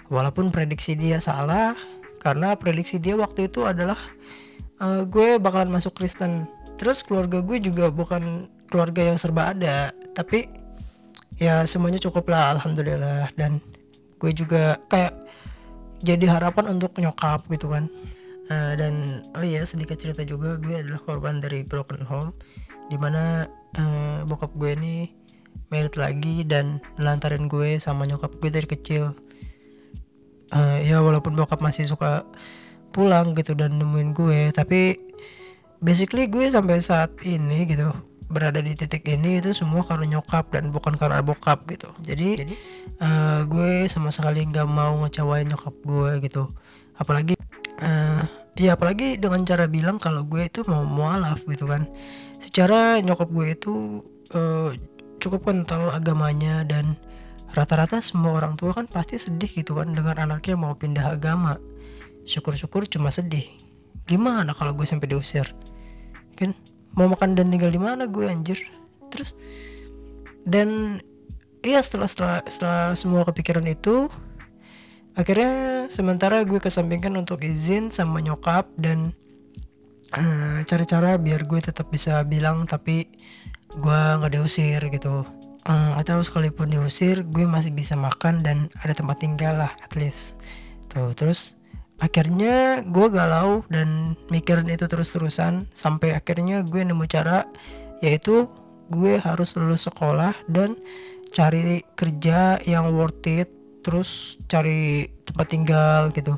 Walaupun 0.08 0.54
prediksi 0.54 0.98
dia 0.98 1.22
salah 1.22 1.74
karena 2.22 2.54
prediksi 2.58 3.02
dia 3.02 3.18
waktu 3.18 3.50
itu 3.50 3.66
adalah 3.66 3.96
uh, 4.80 5.02
gue 5.06 5.36
bakalan 5.38 5.70
masuk 5.70 5.94
Kristen. 5.94 6.48
Terus 6.80 7.04
keluarga 7.04 7.44
gue 7.44 7.60
juga 7.60 7.92
bukan 7.92 8.48
keluarga 8.66 9.12
yang 9.12 9.18
serba 9.20 9.52
ada 9.52 9.92
tapi 10.16 10.48
ya 11.36 11.64
semuanya 11.68 12.00
cukup 12.00 12.26
lah 12.32 12.56
alhamdulillah. 12.58 13.30
Dan 13.36 13.60
gue 14.16 14.32
juga 14.32 14.80
kayak 14.88 15.14
jadi 16.00 16.40
harapan 16.40 16.72
untuk 16.72 16.96
nyokap 16.96 17.44
gitu 17.52 17.70
kan. 17.70 17.86
Uh, 18.50 18.74
dan 18.74 19.22
oh 19.38 19.46
iya 19.46 19.62
sedikit 19.62 19.94
cerita 19.94 20.26
juga 20.26 20.58
gue 20.58 20.74
adalah 20.74 20.98
korban 20.98 21.38
dari 21.38 21.62
broken 21.62 22.02
home 22.02 22.34
di 22.90 22.98
mana 22.98 23.46
uh, 23.78 24.26
bokap 24.26 24.50
gue 24.58 24.74
ini 24.74 25.06
married 25.70 25.94
lagi 25.94 26.42
dan 26.42 26.82
lantarin 26.98 27.46
gue 27.46 27.78
sama 27.78 28.10
nyokap 28.10 28.34
gue 28.42 28.50
dari 28.50 28.66
kecil. 28.66 29.14
Uh, 30.50 30.82
ya 30.82 30.98
walaupun 30.98 31.38
bokap 31.38 31.62
masih 31.62 31.86
suka 31.86 32.26
pulang 32.90 33.32
gitu 33.38 33.54
dan 33.56 33.78
nemuin 33.78 34.10
gue. 34.12 34.40
Tapi 34.54 34.98
basically 35.80 36.28
gue 36.28 36.50
sampai 36.50 36.78
saat 36.82 37.14
ini 37.24 37.64
gitu 37.64 37.90
berada 38.30 38.62
di 38.62 38.78
titik 38.78 39.02
ini 39.10 39.42
itu 39.42 39.50
semua 39.50 39.82
karena 39.82 40.18
nyokap 40.18 40.54
dan 40.54 40.70
bukan 40.70 40.94
karena 40.94 41.18
bokap 41.18 41.66
gitu. 41.66 41.90
Jadi, 42.06 42.46
jadi? 42.46 42.54
uh, 43.02 43.42
gue 43.42 43.90
sama 43.90 44.14
sekali 44.14 44.46
nggak 44.46 44.70
mau 44.70 44.94
ngecewain 45.02 45.50
nyokap 45.50 45.74
gue 45.82 46.22
gitu. 46.22 46.54
Apalagi 46.94 47.34
uh, 47.82 48.22
ya 48.54 48.78
apalagi 48.78 49.18
dengan 49.18 49.42
cara 49.42 49.66
bilang 49.66 49.98
kalau 49.98 50.22
gue 50.30 50.46
itu 50.46 50.62
mau 50.70 50.86
mualaf 50.86 51.42
gitu 51.42 51.66
kan. 51.66 51.90
Secara 52.38 53.02
nyokap 53.02 53.26
gue 53.34 53.46
itu 53.50 53.74
uh, 54.30 54.70
cukup 55.18 55.50
kental 55.50 55.90
agamanya 55.90 56.62
dan 56.62 56.94
rata-rata 57.50 57.98
semua 57.98 58.38
orang 58.38 58.54
tua 58.54 58.70
kan 58.70 58.86
pasti 58.86 59.18
sedih 59.18 59.50
gitu 59.50 59.74
kan 59.74 59.90
dengan 59.90 60.22
anaknya 60.22 60.54
mau 60.54 60.78
pindah 60.78 61.18
agama 61.18 61.58
syukur-syukur 62.24 62.86
cuma 62.86 63.12
sedih. 63.12 63.46
Gimana 64.06 64.56
kalau 64.56 64.74
gue 64.74 64.86
sampai 64.88 65.10
diusir? 65.10 65.46
Kan 66.34 66.56
mau 66.96 67.06
makan 67.06 67.38
dan 67.38 67.52
tinggal 67.52 67.70
di 67.70 67.80
mana 67.80 68.10
gue 68.10 68.26
anjir? 68.26 68.58
Terus 69.12 69.38
dan 70.44 70.98
iya 71.60 71.78
setelah 71.84 72.08
setelah 72.08 72.38
setelah 72.48 72.84
semua 72.96 73.22
kepikiran 73.28 73.64
itu 73.68 74.08
akhirnya 75.14 75.86
sementara 75.92 76.40
gue 76.48 76.58
kesampingkan 76.62 77.12
untuk 77.18 77.44
izin 77.44 77.92
sama 77.92 78.24
nyokap 78.24 78.72
dan 78.80 79.12
uh, 80.16 80.64
cari 80.64 80.84
cara 80.88 81.20
biar 81.20 81.44
gue 81.44 81.60
tetap 81.60 81.92
bisa 81.92 82.22
bilang 82.24 82.64
tapi 82.64 83.10
gue 83.70 84.00
nggak 84.18 84.32
diusir 84.34 84.80
gitu. 84.90 85.26
Uh, 85.60 85.92
atau 86.00 86.24
sekalipun 86.24 86.72
diusir 86.72 87.20
gue 87.28 87.44
masih 87.44 87.76
bisa 87.76 87.92
makan 87.92 88.40
dan 88.40 88.72
ada 88.80 88.96
tempat 88.96 89.20
tinggal 89.20 89.60
lah 89.60 89.72
at 89.84 89.92
least. 89.92 90.40
Tuh 90.88 91.12
terus 91.12 91.59
akhirnya 92.00 92.80
gue 92.80 93.06
galau 93.12 93.62
dan 93.68 94.16
mikirin 94.32 94.72
itu 94.72 94.88
terus-terusan 94.88 95.68
sampai 95.70 96.16
akhirnya 96.16 96.64
gue 96.64 96.80
nemu 96.80 97.04
cara 97.04 97.44
yaitu 98.00 98.48
gue 98.90 99.20
harus 99.20 99.54
lulus 99.54 99.86
sekolah 99.86 100.32
dan 100.48 100.74
cari 101.30 101.84
kerja 101.94 102.58
yang 102.66 102.90
worth 102.90 103.22
it 103.28 103.52
terus 103.84 104.40
cari 104.50 105.08
tempat 105.24 105.46
tinggal 105.46 106.00
gitu. 106.10 106.36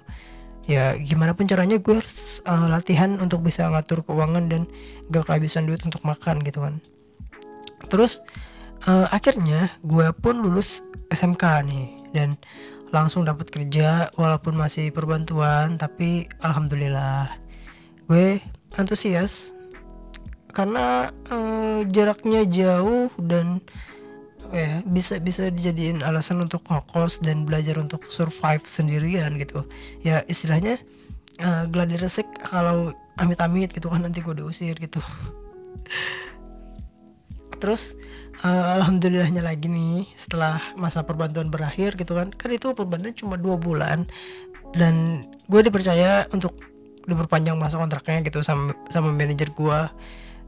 Ya 0.66 0.95
gimana 0.95 1.35
pun 1.35 1.50
caranya 1.50 1.78
gue 1.83 1.95
harus 1.97 2.38
uh, 2.47 2.71
latihan 2.71 3.19
untuk 3.19 3.42
bisa 3.42 3.66
ngatur 3.66 4.07
keuangan 4.07 4.47
dan 4.47 4.62
gak 5.11 5.26
kehabisan 5.26 5.66
duit 5.66 5.83
untuk 5.83 6.07
makan 6.07 6.45
gitu 6.47 6.62
kan. 6.62 6.78
Terus 7.90 8.23
uh, 8.87 9.11
akhirnya 9.11 9.75
gue 9.83 10.07
pun 10.14 10.38
lulus 10.38 10.87
SMK 11.11 11.45
nih 11.66 11.87
dan 12.14 12.38
langsung 12.92 13.25
dapat 13.25 13.49
kerja 13.49 14.12
walaupun 14.20 14.54
masih 14.54 14.92
perbantuan 14.92 15.80
tapi 15.80 16.28
alhamdulillah. 16.44 17.40
Gue 18.04 18.44
antusias 18.76 19.56
karena 20.52 21.08
uh, 21.32 21.80
jaraknya 21.88 22.44
jauh 22.44 23.08
dan 23.16 23.64
ya 24.52 24.84
bisa 24.84 25.16
bisa 25.16 25.49
dijadiin 25.49 26.04
alasan 26.04 26.44
untuk 26.44 26.61
ngokos 26.68 27.25
dan 27.25 27.49
belajar 27.49 27.80
untuk 27.80 28.04
survive 28.12 28.61
sendirian 28.61 29.40
gitu. 29.40 29.64
Ya 30.04 30.20
istilahnya 30.28 30.76
uh, 31.40 31.64
gladi 31.72 31.96
resik 31.96 32.28
kalau 32.44 32.92
amit-amit 33.16 33.72
gitu 33.72 33.88
kan 33.88 34.04
nanti 34.04 34.20
gue 34.20 34.37
diusir 34.37 34.76
gitu. 34.76 35.00
Terus 37.64 37.96
uh, 38.44 38.78
alhamdulillahnya 38.78 39.42
lagi 39.42 39.70
nih 39.70 40.06
setelah 40.14 40.61
masa 40.75 41.06
perbantuan 41.06 41.49
berakhir 41.49 41.94
gitu 41.99 42.18
kan 42.18 42.30
kan 42.30 42.50
itu 42.50 42.75
perbantuan 42.75 43.14
cuma 43.14 43.34
dua 43.38 43.56
bulan 43.58 44.06
dan 44.76 45.26
gue 45.46 45.61
dipercaya 45.62 46.26
untuk 46.30 46.56
diperpanjang 47.02 47.58
masa 47.58 47.82
kontraknya 47.82 48.22
gitu 48.22 48.44
sama 48.46 48.75
sama 48.87 49.11
manajer 49.11 49.50
gue 49.50 49.78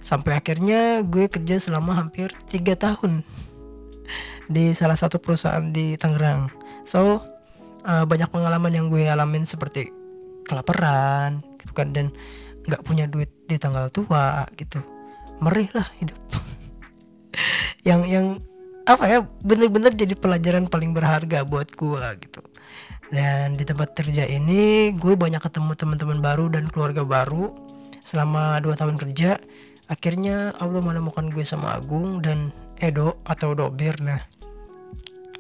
sampai 0.04 0.36
akhirnya 0.36 1.00
gue 1.02 1.26
kerja 1.32 1.56
selama 1.56 1.96
hampir 1.96 2.30
tiga 2.52 2.76
tahun 2.76 3.24
di 4.48 4.76
salah 4.76 4.96
satu 4.96 5.16
perusahaan 5.20 5.64
di 5.64 5.96
Tangerang. 5.96 6.52
So 6.84 7.24
uh, 7.84 8.04
banyak 8.04 8.28
pengalaman 8.28 8.72
yang 8.72 8.86
gue 8.92 9.08
alamin 9.08 9.48
seperti 9.48 9.88
kelaparan 10.44 11.40
gitu 11.56 11.72
kan 11.72 11.96
dan 11.96 12.12
nggak 12.68 12.84
punya 12.84 13.08
duit 13.08 13.32
di 13.48 13.56
tanggal 13.56 13.88
tua 13.88 14.44
gitu. 14.56 14.80
Merih 15.40 15.72
lah 15.72 15.88
hidup. 16.00 16.20
yang 17.85 18.03
yang 18.09 18.26
apa 18.85 19.05
ya 19.09 19.19
bener-bener 19.41 19.97
jadi 19.97 20.12
pelajaran 20.12 20.69
paling 20.69 20.93
berharga 20.93 21.45
buat 21.45 21.73
gue 21.73 22.05
gitu. 22.25 22.43
Dan 23.12 23.55
di 23.55 23.64
tempat 23.69 23.95
kerja 23.95 24.26
ini 24.26 24.93
gue 24.97 25.14
banyak 25.14 25.41
ketemu 25.41 25.73
teman-teman 25.76 26.19
baru 26.19 26.50
dan 26.50 26.67
keluarga 26.69 27.05
baru 27.07 27.53
selama 28.03 28.59
dua 28.61 28.75
tahun 28.75 28.99
kerja. 28.99 29.38
Akhirnya 29.88 30.57
Allah 30.57 30.81
menemukan 30.81 31.29
gue 31.29 31.45
sama 31.45 31.76
Agung 31.76 32.25
dan 32.25 32.50
Edo 32.81 33.21
atau 33.29 33.53
Dobir. 33.53 34.00
Nah, 34.00 34.17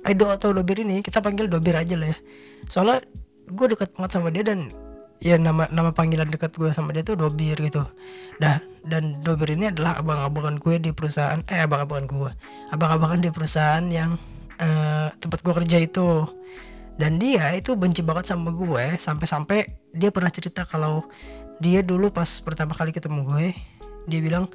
Edo 0.04 0.28
atau 0.28 0.52
Dobir 0.52 0.84
ini 0.84 1.00
kita 1.00 1.24
panggil 1.24 1.48
Dobir 1.48 1.74
aja 1.80 1.96
lah 1.96 2.12
ya 2.12 2.18
soalnya 2.68 3.04
gue 3.44 3.66
deket 3.76 3.92
banget 3.96 4.10
sama 4.12 4.28
dia 4.32 4.44
dan 4.44 4.72
ya 5.22 5.38
nama 5.38 5.70
nama 5.70 5.94
panggilan 5.94 6.28
dekat 6.28 6.54
gue 6.58 6.70
sama 6.74 6.90
dia 6.94 7.06
tuh 7.06 7.18
Dobir 7.18 7.58
gitu. 7.58 7.82
Dah 8.38 8.60
dan 8.84 9.16
Dobir 9.22 9.56
ini 9.56 9.70
adalah 9.70 9.98
abang-abangan 10.00 10.60
gue 10.60 10.76
di 10.78 10.90
perusahaan 10.90 11.40
eh 11.48 11.64
abang-abangan 11.64 12.06
gue 12.10 12.30
abang-abangan 12.74 13.20
di 13.22 13.30
perusahaan 13.32 13.84
yang 13.88 14.18
uh, 14.60 15.08
tempat 15.18 15.40
gue 15.40 15.54
kerja 15.64 15.78
itu. 15.80 16.28
Dan 16.94 17.18
dia 17.18 17.50
itu 17.58 17.74
benci 17.74 18.06
banget 18.06 18.30
sama 18.30 18.54
gue 18.54 18.94
sampai-sampai 18.94 19.90
dia 19.90 20.14
pernah 20.14 20.30
cerita 20.30 20.62
kalau 20.62 21.02
dia 21.58 21.82
dulu 21.82 22.14
pas 22.14 22.26
pertama 22.38 22.70
kali 22.70 22.94
ketemu 22.94 23.26
gue 23.26 23.46
dia 24.04 24.20
bilang 24.20 24.46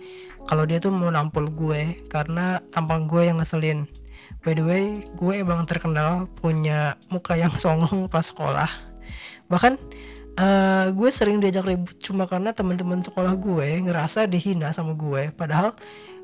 kalau 0.46 0.64
dia 0.66 0.78
tuh 0.78 0.94
mau 0.94 1.10
nampol 1.10 1.50
gue 1.50 2.06
karena 2.10 2.62
tampang 2.70 3.10
gue 3.10 3.30
yang 3.30 3.42
ngeselin. 3.42 3.90
By 4.46 4.56
the 4.56 4.64
way 4.64 4.86
gue 5.18 5.34
emang 5.42 5.66
terkenal 5.66 6.30
punya 6.40 6.96
muka 7.12 7.36
yang 7.36 7.52
songong 7.54 8.08
pas 8.08 8.24
sekolah. 8.24 8.70
Bahkan 9.50 9.76
uh, 10.40 10.86
gue 10.96 11.10
sering 11.12 11.44
diajak 11.44 11.68
ribut 11.68 12.00
cuma 12.00 12.24
karena 12.24 12.56
teman-teman 12.56 13.04
sekolah 13.04 13.36
gue 13.36 13.84
ngerasa 13.84 14.26
dihina 14.26 14.72
sama 14.72 14.96
gue. 14.96 15.36
Padahal 15.36 15.76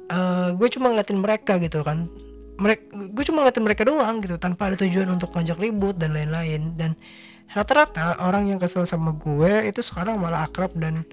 uh, 0.09 0.55
gue 0.55 0.67
cuma 0.71 0.89
ngeliatin 0.89 1.19
mereka 1.19 1.59
gitu 1.59 1.83
kan. 1.83 2.07
Mereka 2.55 3.11
gue 3.11 3.23
cuma 3.27 3.43
ngeliatin 3.43 3.65
mereka 3.67 3.83
doang 3.83 4.23
gitu 4.23 4.39
tanpa 4.39 4.71
ada 4.71 4.79
tujuan 4.79 5.11
untuk 5.11 5.35
ngajak 5.35 5.59
ribut 5.59 5.99
dan 5.99 6.15
lain-lain. 6.15 6.79
Dan 6.79 6.95
rata-rata 7.51 8.23
orang 8.23 8.47
yang 8.47 8.57
kesel 8.57 8.87
sama 8.87 9.11
gue 9.19 9.67
itu 9.67 9.83
sekarang 9.83 10.15
malah 10.17 10.47
akrab 10.47 10.71
dan 10.79 11.03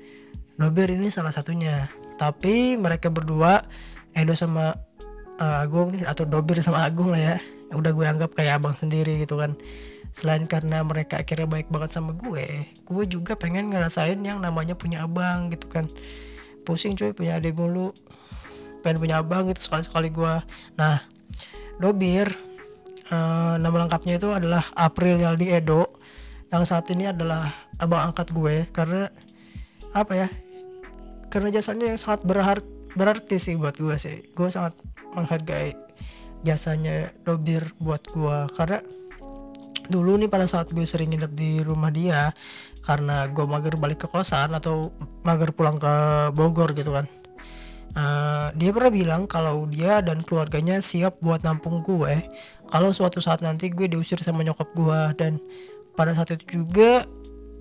Dober 0.54 0.94
ini 0.94 1.10
salah 1.10 1.34
satunya. 1.34 1.90
Tapi 2.14 2.78
mereka 2.78 3.10
berdua 3.10 3.66
Edo 4.14 4.36
sama 4.38 4.78
uh, 5.42 5.64
Agung 5.64 5.90
nih 5.90 6.06
atau 6.06 6.22
Dobir 6.22 6.62
sama 6.62 6.86
Agung 6.86 7.10
lah 7.10 7.18
ya 7.18 7.36
udah 7.72 7.90
gue 7.96 8.04
anggap 8.04 8.30
kayak 8.36 8.60
abang 8.60 8.76
sendiri 8.76 9.24
gitu 9.24 9.40
kan 9.40 9.56
selain 10.12 10.44
karena 10.44 10.84
mereka 10.84 11.24
akhirnya 11.24 11.48
baik 11.48 11.72
banget 11.72 11.96
sama 11.96 12.12
gue 12.12 12.68
gue 12.68 13.04
juga 13.08 13.32
pengen 13.32 13.72
ngerasain 13.72 14.20
yang 14.20 14.38
namanya 14.44 14.76
punya 14.76 15.08
abang 15.08 15.48
gitu 15.48 15.66
kan. 15.72 15.88
Pusing 16.62 16.94
cuy 16.94 17.16
punya 17.16 17.40
adik 17.40 17.56
mulu. 17.56 17.96
Pengen 18.84 19.00
punya 19.00 19.24
abang 19.24 19.48
gitu 19.48 19.64
sekali 19.64 19.82
sekali 19.82 20.08
gue. 20.12 20.34
Nah 20.76 21.00
Dobir 21.80 22.28
uh, 23.08 23.56
nama 23.56 23.76
lengkapnya 23.88 24.20
itu 24.20 24.28
adalah 24.30 24.62
April 24.76 25.16
Yaldi 25.18 25.48
Edo. 25.50 25.88
Yang 26.52 26.64
saat 26.68 26.86
ini 26.92 27.08
adalah 27.08 27.48
abang 27.80 28.12
angkat 28.12 28.30
gue 28.30 28.68
karena 28.70 29.08
apa 29.96 30.12
ya 30.14 30.28
karena 31.32 31.48
jasanya 31.48 31.88
yang 31.92 32.00
sangat 32.00 32.28
berharga 32.28 32.68
berarti 32.92 33.40
sih 33.40 33.56
buat 33.56 33.80
gue 33.80 33.96
sih. 33.96 34.28
Gue 34.36 34.52
sangat 34.52 34.76
menghargai 35.16 35.72
jasanya 36.44 37.08
Dobir 37.24 37.72
buat 37.80 38.04
gue 38.12 38.38
karena 38.52 38.84
dulu 39.90 40.18
nih 40.18 40.30
pada 40.30 40.46
saat 40.46 40.70
gue 40.70 40.86
sering 40.86 41.10
nginep 41.14 41.32
di 41.34 41.62
rumah 41.62 41.90
dia 41.90 42.30
karena 42.82 43.26
gue 43.30 43.46
mager 43.46 43.78
balik 43.78 44.04
ke 44.04 44.08
kosan 44.10 44.54
atau 44.54 44.90
mager 45.26 45.54
pulang 45.54 45.78
ke 45.78 45.94
Bogor 46.34 46.74
gitu 46.74 46.94
kan 46.94 47.06
uh, 47.98 48.54
dia 48.54 48.70
pernah 48.70 48.92
bilang 48.94 49.22
kalau 49.26 49.66
dia 49.66 50.02
dan 50.02 50.22
keluarganya 50.22 50.78
siap 50.78 51.18
buat 51.22 51.42
nampung 51.42 51.82
gue 51.82 52.26
kalau 52.72 52.88
suatu 52.88 53.20
saat 53.20 53.44
nanti 53.44 53.68
gue 53.68 53.84
diusir 53.84 54.16
sama 54.24 54.40
nyokap 54.40 54.72
gue. 54.72 55.00
Dan 55.20 55.36
pada 55.92 56.16
saat 56.16 56.32
itu 56.32 56.64
juga 56.64 57.04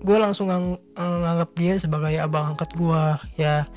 gue 0.00 0.16
langsung 0.16 0.48
ngang, 0.48 0.80
uh, 0.96 1.18
nganggap 1.20 1.50
dia 1.52 1.76
sebagai 1.76 2.16
abang 2.16 2.56
angkat 2.56 2.72
gue 2.72 3.02
ya 3.36 3.68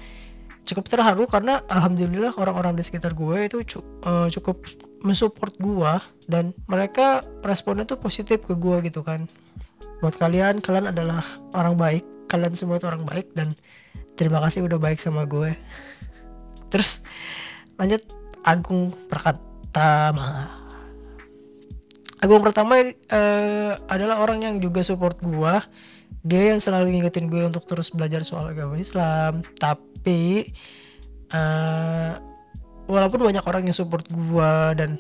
cukup 0.66 0.90
terharu 0.90 1.30
karena 1.30 1.62
alhamdulillah 1.70 2.34
orang-orang 2.42 2.74
di 2.74 2.84
sekitar 2.84 3.14
gue 3.14 3.46
itu 3.46 3.62
uh, 4.02 4.28
cukup 4.34 4.66
mensupport 5.06 5.54
gue 5.62 5.94
dan 6.26 6.58
mereka 6.66 7.22
responnya 7.46 7.86
tuh 7.86 8.02
positif 8.02 8.42
ke 8.44 8.58
gue 8.58 8.82
gitu 8.90 9.06
kan. 9.06 9.30
Buat 10.02 10.18
kalian 10.18 10.60
kalian 10.60 10.90
adalah 10.90 11.22
orang 11.54 11.78
baik 11.78 12.04
kalian 12.26 12.54
semua 12.58 12.82
itu 12.82 12.90
orang 12.90 13.06
baik 13.06 13.32
dan 13.38 13.54
terima 14.18 14.42
kasih 14.42 14.66
udah 14.66 14.80
baik 14.82 14.98
sama 14.98 15.24
gue 15.30 15.54
terus 16.74 17.06
lanjut 17.78 18.02
Agung 18.46 18.94
Pertama 19.08 20.50
Agung 22.24 22.42
pertama 22.42 22.80
uh, 22.82 23.72
adalah 23.92 24.24
orang 24.24 24.40
yang 24.44 24.56
juga 24.64 24.80
support 24.82 25.20
gue 25.20 25.56
dia 26.26 26.50
yang 26.50 26.58
selalu 26.58 26.98
ngingetin 26.98 27.30
gue 27.30 27.46
untuk 27.46 27.70
terus 27.70 27.94
belajar 27.94 28.26
soal 28.26 28.50
agama 28.50 28.82
Islam. 28.82 29.46
Tapi 29.62 30.50
uh, 31.30 32.18
walaupun 32.90 33.22
banyak 33.22 33.46
orang 33.46 33.70
yang 33.70 33.78
support 33.78 34.10
gue 34.10 34.54
dan 34.74 34.98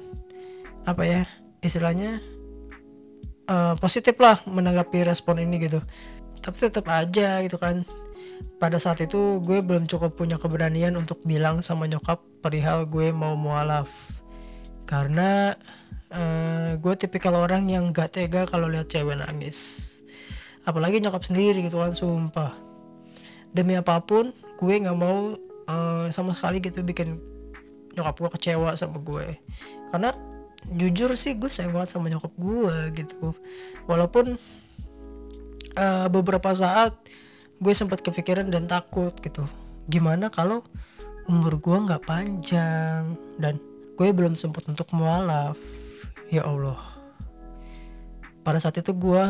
apa 0.85 1.01
ya 1.01 1.21
istilahnya 1.65 2.21
uh, 3.49 3.73
positif 3.81 4.13
lah 4.21 4.37
menanggapi 4.45 5.01
respon 5.01 5.41
ini 5.41 5.57
gitu. 5.65 5.81
Tapi 6.45 6.55
tetap 6.61 6.85
aja 6.93 7.41
gitu 7.41 7.57
kan. 7.57 7.81
Pada 8.61 8.77
saat 8.77 9.01
itu 9.01 9.41
gue 9.41 9.65
belum 9.65 9.89
cukup 9.89 10.13
punya 10.13 10.37
keberanian 10.37 10.93
untuk 10.93 11.25
bilang 11.25 11.65
sama 11.65 11.89
nyokap 11.89 12.21
perihal 12.45 12.85
gue 12.85 13.09
mau 13.09 13.33
mualaf. 13.33 13.89
Karena 14.85 15.57
uh, 16.11 16.77
gue 16.77 16.93
tipikal 16.99 17.33
orang 17.39 17.69
yang 17.71 17.89
gak 17.89 18.19
tega 18.19 18.45
kalau 18.45 18.69
lihat 18.69 18.91
cewek 18.91 19.17
nangis. 19.17 19.91
Apalagi 20.65 21.01
nyokap 21.01 21.23
sendiri 21.25 21.61
gitu 21.65 21.77
kan 21.77 21.93
sumpah. 21.93 22.53
Demi 23.55 23.77
apa 23.77 24.01
pun 24.03 24.33
gue 24.59 24.73
nggak 24.75 24.97
mau 24.97 25.37
uh, 25.69 26.05
sama 26.11 26.35
sekali 26.35 26.59
gitu 26.59 26.83
bikin 26.83 27.21
nyokap 27.95 28.15
gue 28.19 28.29
kecewa 28.35 28.73
sama 28.75 28.99
gue. 28.99 29.39
Karena 29.93 30.11
jujur 30.65 31.13
sih 31.13 31.37
gue 31.37 31.47
sayang 31.47 31.71
banget 31.71 31.95
sama 31.95 32.09
nyokap 32.11 32.33
gue 32.35 32.75
gitu. 32.97 33.37
Walaupun 33.85 34.35
uh, 35.77 36.07
beberapa 36.09 36.51
saat 36.51 36.97
gue 37.61 37.73
sempat 37.77 38.01
kepikiran 38.01 38.49
dan 38.49 38.65
takut 38.65 39.13
gitu. 39.21 39.45
Gimana 39.85 40.33
kalau 40.33 40.65
umur 41.29 41.61
gue 41.61 41.77
nggak 41.77 42.03
panjang 42.09 43.15
dan 43.37 43.61
gue 43.95 44.09
belum 44.11 44.33
sempat 44.35 44.67
untuk 44.67 44.91
mualaf 44.91 45.55
ya 46.35 46.43
Allah. 46.45 46.79
Pada 48.45 48.61
saat 48.61 48.77
itu 48.77 48.93
gue 48.93 49.23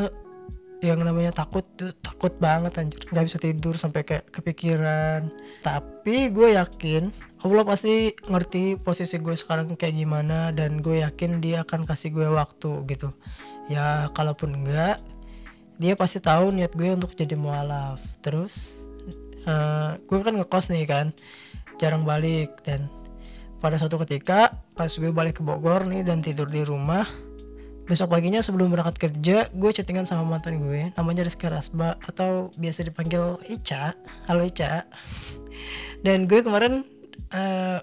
yang 0.83 0.99
namanya 1.01 1.31
takut 1.31 1.63
tuh 1.73 1.95
takut 1.97 2.35
banget 2.37 2.77
anjir. 2.77 3.01
Nggak 3.09 3.25
bisa 3.25 3.37
tidur 3.39 3.75
sampai 3.79 4.03
kayak 4.03 4.29
kepikiran. 4.29 5.31
Tapi 5.63 6.29
gue 6.29 6.57
yakin 6.57 7.09
Allah 7.41 7.63
pasti 7.63 8.13
ngerti 8.27 8.77
posisi 8.81 9.17
gue 9.21 9.33
sekarang 9.33 9.73
kayak 9.73 9.95
gimana 9.95 10.51
dan 10.51 10.83
gue 10.83 11.01
yakin 11.01 11.39
dia 11.39 11.63
akan 11.63 11.87
kasih 11.87 12.11
gue 12.13 12.27
waktu 12.27 12.85
gitu. 12.91 13.09
Ya 13.71 14.11
kalaupun 14.13 14.61
enggak 14.61 15.01
dia 15.75 15.97
pasti 15.99 16.23
tahu 16.23 16.55
niat 16.55 16.75
gue 16.75 16.91
untuk 16.91 17.15
jadi 17.15 17.33
mualaf. 17.39 18.03
Terus 18.19 18.79
uh, 19.47 19.95
gue 19.99 20.19
kan 20.21 20.35
ngekos 20.35 20.69
nih 20.69 20.85
kan 20.85 21.07
jarang 21.79 22.07
balik 22.07 22.63
dan 22.63 22.87
pada 23.59 23.79
suatu 23.79 23.99
ketika 24.03 24.53
pas 24.75 24.91
gue 24.91 25.11
balik 25.11 25.39
ke 25.39 25.43
Bogor 25.43 25.87
nih 25.87 26.03
dan 26.03 26.19
tidur 26.19 26.47
di 26.49 26.61
rumah 26.61 27.07
besok 27.85 28.17
paginya 28.17 28.41
sebelum 28.41 28.73
berangkat 28.73 28.97
kerja 28.97 29.45
gue 29.53 29.69
chattingan 29.69 30.09
sama 30.09 30.25
mantan 30.25 30.57
gue 30.57 30.89
namanya 30.97 31.21
Rizka 31.21 31.53
Rasba 31.53 32.01
atau 32.01 32.49
biasa 32.57 32.81
dipanggil 32.89 33.37
Ica. 33.45 33.93
Halo 34.25 34.41
Ica. 34.41 34.89
Dan 36.01 36.25
gue 36.25 36.41
kemarin 36.41 36.81
uh, 37.29 37.77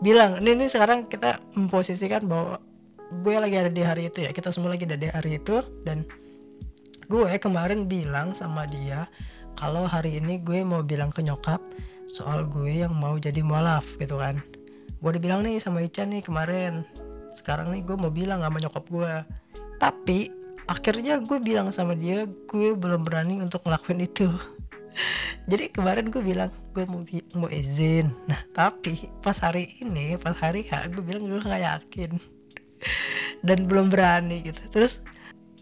bilang 0.00 0.40
ini, 0.40 0.56
ini 0.56 0.66
sekarang 0.72 1.04
kita 1.04 1.36
memposisikan 1.52 2.24
bahwa 2.24 2.64
gue 3.12 3.34
lagi 3.36 3.56
ada 3.60 3.68
di 3.68 3.84
hari 3.84 4.08
itu 4.08 4.24
ya 4.24 4.32
kita 4.32 4.48
semua 4.48 4.72
lagi 4.72 4.88
ada 4.88 4.96
di 4.96 5.12
hari 5.12 5.36
itu. 5.36 5.60
Dan 5.84 6.08
gue 7.12 7.36
kemarin 7.36 7.84
bilang 7.84 8.32
sama 8.32 8.64
dia 8.64 9.04
kalau 9.60 9.84
hari 9.84 10.16
ini 10.16 10.40
gue 10.40 10.64
mau 10.64 10.80
bilang 10.80 11.12
ke 11.12 11.20
nyokap 11.20 11.60
soal 12.08 12.48
gue 12.48 12.72
yang 12.72 12.96
mau 12.96 13.20
jadi 13.20 13.44
mualaf 13.44 14.00
gitu 14.00 14.16
kan 14.16 14.40
gue 15.02 15.08
udah 15.10 15.22
bilang 15.22 15.42
nih 15.42 15.58
sama 15.58 15.82
Ica 15.82 16.06
nih 16.06 16.22
kemarin. 16.22 16.86
Sekarang 17.34 17.74
nih 17.74 17.82
gue 17.82 17.98
mau 17.98 18.14
bilang 18.14 18.38
sama 18.46 18.62
nyokap 18.62 18.86
gue 18.86 19.14
tapi 19.82 20.30
akhirnya 20.70 21.18
gue 21.18 21.42
bilang 21.42 21.74
sama 21.74 21.98
dia 21.98 22.22
gue 22.30 22.78
belum 22.78 23.02
berani 23.02 23.42
untuk 23.42 23.66
ngelakuin 23.66 24.06
itu. 24.06 24.30
Jadi 25.50 25.74
kemarin 25.74 26.06
gue 26.06 26.22
bilang 26.22 26.54
gue 26.70 26.86
mau 26.86 27.02
mau 27.34 27.50
izin. 27.50 28.14
Nah 28.30 28.38
tapi 28.54 29.10
pas 29.18 29.34
hari 29.42 29.74
ini 29.82 30.14
pas 30.22 30.38
hari 30.38 30.62
H 30.70 30.86
gue 30.94 31.02
bilang 31.02 31.26
gue 31.26 31.42
nggak 31.42 31.62
yakin. 31.66 32.10
Dan 33.46 33.66
belum 33.66 33.90
berani 33.90 34.46
gitu. 34.46 34.62
Terus 34.70 35.02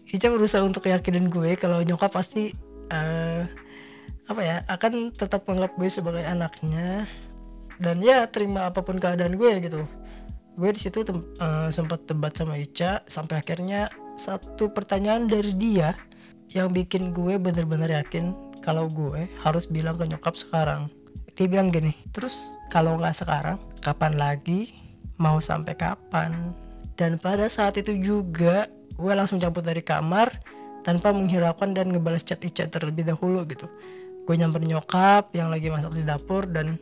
Ica 0.05 0.29
berusaha 0.29 0.61
untuk 0.61 0.85
yakinin 0.85 1.33
gue 1.33 1.57
kalau 1.57 1.81
nyokap 1.81 2.13
pasti 2.13 2.53
uh, 2.93 3.41
apa 4.29 4.41
ya 4.45 4.61
akan 4.69 5.09
tetap 5.09 5.49
menganggap 5.49 5.73
gue 5.81 5.89
sebagai 5.89 6.23
anaknya 6.29 7.09
dan 7.81 7.97
ya 7.97 8.29
terima 8.29 8.69
apa 8.69 8.85
pun 8.85 9.01
keadaan 9.01 9.33
gue 9.35 9.51
gitu. 9.65 9.81
Gue 10.53 10.69
di 10.69 10.77
situ 10.77 11.01
uh, 11.01 11.67
sempat 11.73 12.05
debat 12.05 12.29
sama 12.29 12.61
Ica 12.61 13.01
sampai 13.09 13.41
akhirnya 13.41 13.89
satu 14.13 14.69
pertanyaan 14.69 15.25
dari 15.25 15.57
dia 15.57 15.97
yang 16.53 16.69
bikin 16.69 17.09
gue 17.09 17.41
bener-bener 17.41 17.89
yakin 18.05 18.37
kalau 18.61 18.85
gue 18.85 19.25
harus 19.41 19.65
bilang 19.65 19.97
ke 19.97 20.05
nyokap 20.05 20.37
sekarang. 20.37 20.93
Dia 21.33 21.49
bilang 21.49 21.73
gini 21.73 21.97
terus 22.13 22.53
kalau 22.69 23.01
nggak 23.01 23.17
sekarang 23.17 23.57
kapan 23.81 24.13
lagi? 24.13 24.77
Mau 25.17 25.41
sampai 25.41 25.73
kapan? 25.73 26.53
Dan 26.93 27.17
pada 27.17 27.49
saat 27.49 27.81
itu 27.81 27.97
juga 27.97 28.69
gue 28.93 29.13
langsung 29.17 29.41
cabut 29.41 29.65
dari 29.65 29.81
kamar 29.81 30.29
tanpa 30.85 31.09
menghiraukan 31.09 31.73
dan 31.73 31.89
ngebalas 31.89 32.21
chat 32.21 32.41
Ica 32.45 32.69
terlebih 32.69 33.09
dahulu 33.09 33.41
gitu. 33.49 33.65
Gue 34.29 34.37
nyamperin 34.37 34.77
nyokap 34.77 35.33
yang 35.33 35.49
lagi 35.49 35.73
masuk 35.73 35.97
di 35.97 36.05
dapur 36.05 36.45
dan 36.45 36.77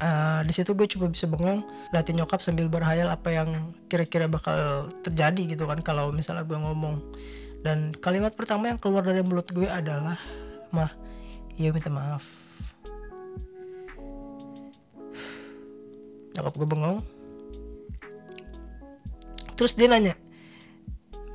uh, 0.00 0.40
di 0.42 0.52
situ 0.52 0.72
gue 0.74 0.86
coba 0.90 1.06
bisa 1.10 1.26
bengong 1.30 1.62
liatin 1.94 2.18
nyokap 2.18 2.40
sambil 2.40 2.66
berhayal 2.66 3.10
apa 3.10 3.30
yang 3.30 3.72
kira-kira 3.86 4.26
bakal 4.26 4.88
terjadi 5.04 5.56
gitu 5.56 5.64
kan 5.68 5.80
kalau 5.84 6.10
misalnya 6.10 6.44
gue 6.44 6.58
ngomong. 6.58 7.00
Dan 7.64 7.96
kalimat 7.96 8.36
pertama 8.36 8.68
yang 8.68 8.76
keluar 8.76 9.00
dari 9.04 9.24
mulut 9.24 9.48
gue 9.48 9.64
adalah 9.64 10.20
mah 10.74 10.92
iya 11.56 11.72
minta 11.72 11.88
maaf. 11.88 12.24
Nyokap 16.34 16.54
gue 16.58 16.68
bengong. 16.68 16.98
Terus 19.54 19.78
dia 19.78 19.86
nanya 19.86 20.18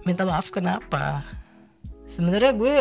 minta 0.10 0.26
maaf 0.26 0.50
kenapa? 0.50 1.22
Sebenarnya 2.10 2.58
gue 2.58 2.76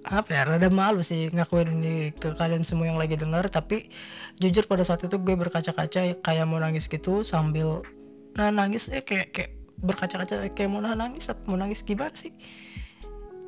apa 0.00 0.32
ya 0.32 0.42
rada 0.48 0.72
malu 0.72 1.04
sih 1.04 1.28
ngakuin 1.28 1.76
ini 1.76 1.94
ke 2.16 2.32
kalian 2.32 2.64
semua 2.64 2.88
yang 2.88 2.96
lagi 2.96 3.20
dengar 3.20 3.44
tapi 3.52 3.92
jujur 4.40 4.64
pada 4.64 4.80
saat 4.80 5.04
itu 5.04 5.20
gue 5.20 5.36
berkaca-kaca 5.36 6.16
kayak 6.24 6.46
mau 6.48 6.56
nangis 6.56 6.88
gitu 6.88 7.20
sambil 7.20 7.84
nah 8.32 8.48
nangis 8.48 8.88
eh 8.88 9.04
kayak 9.04 9.28
kayak 9.34 9.50
berkaca-kaca 9.80 10.48
kayak 10.52 10.70
mau 10.70 10.80
nangis 10.80 11.28
apa 11.28 11.40
mau 11.48 11.56
nangis 11.56 11.80
gimana 11.84 12.12
sih? 12.12 12.32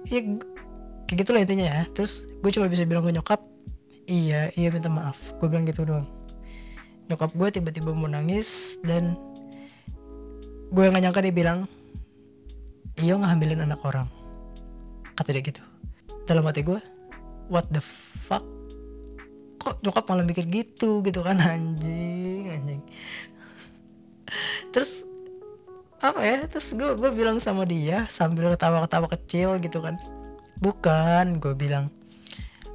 Ya 0.09 0.25
kayak 1.09 1.17
gitu 1.25 1.31
lah 1.33 1.45
intinya 1.45 1.67
ya. 1.69 1.81
Terus 1.93 2.29
gue 2.41 2.51
cuma 2.53 2.67
bisa 2.69 2.89
bilang 2.89 3.05
ke 3.05 3.13
nyokap 3.13 3.41
iya 4.09 4.49
iya 4.57 4.69
minta 4.73 4.89
maaf. 4.89 5.37
Gue 5.39 5.53
bilang 5.53 5.69
gitu 5.69 5.85
doang. 5.85 6.09
Nyokap 7.13 7.37
gue 7.37 7.49
tiba-tiba 7.53 7.93
mau 7.93 8.09
nangis 8.09 8.81
dan 8.81 9.17
gue 10.73 10.85
nggak 10.89 11.05
nyangka 11.05 11.21
dia 11.21 11.35
bilang 11.37 11.59
iya 12.97 13.13
ngambilin 13.17 13.61
anak 13.61 13.81
orang 13.85 14.09
kata 15.17 15.37
dia 15.37 15.45
gitu 15.45 15.63
dalam 16.33 16.49
hati 16.49 16.65
gue 16.65 16.81
what 17.53 17.69
the 17.69 17.85
fuck? 17.85 18.41
Kok 19.61 19.85
nyokap 19.85 20.09
malah 20.09 20.25
mikir 20.25 20.49
gitu 20.49 21.05
gitu 21.05 21.21
kan? 21.21 21.37
Anjing 21.55 22.49
anjing. 22.49 22.83
Terus 24.73 25.05
apa 26.01 26.25
ya? 26.25 26.49
Terus 26.49 26.73
gue 26.73 26.97
gue 26.97 27.11
bilang 27.13 27.37
sama 27.39 27.69
dia 27.69 28.09
sambil 28.09 28.49
ketawa-ketawa 28.57 29.07
kecil 29.13 29.61
gitu 29.61 29.85
kan. 29.85 30.01
Bukan 30.65 31.37
gue 31.37 31.53
bilang 31.53 31.93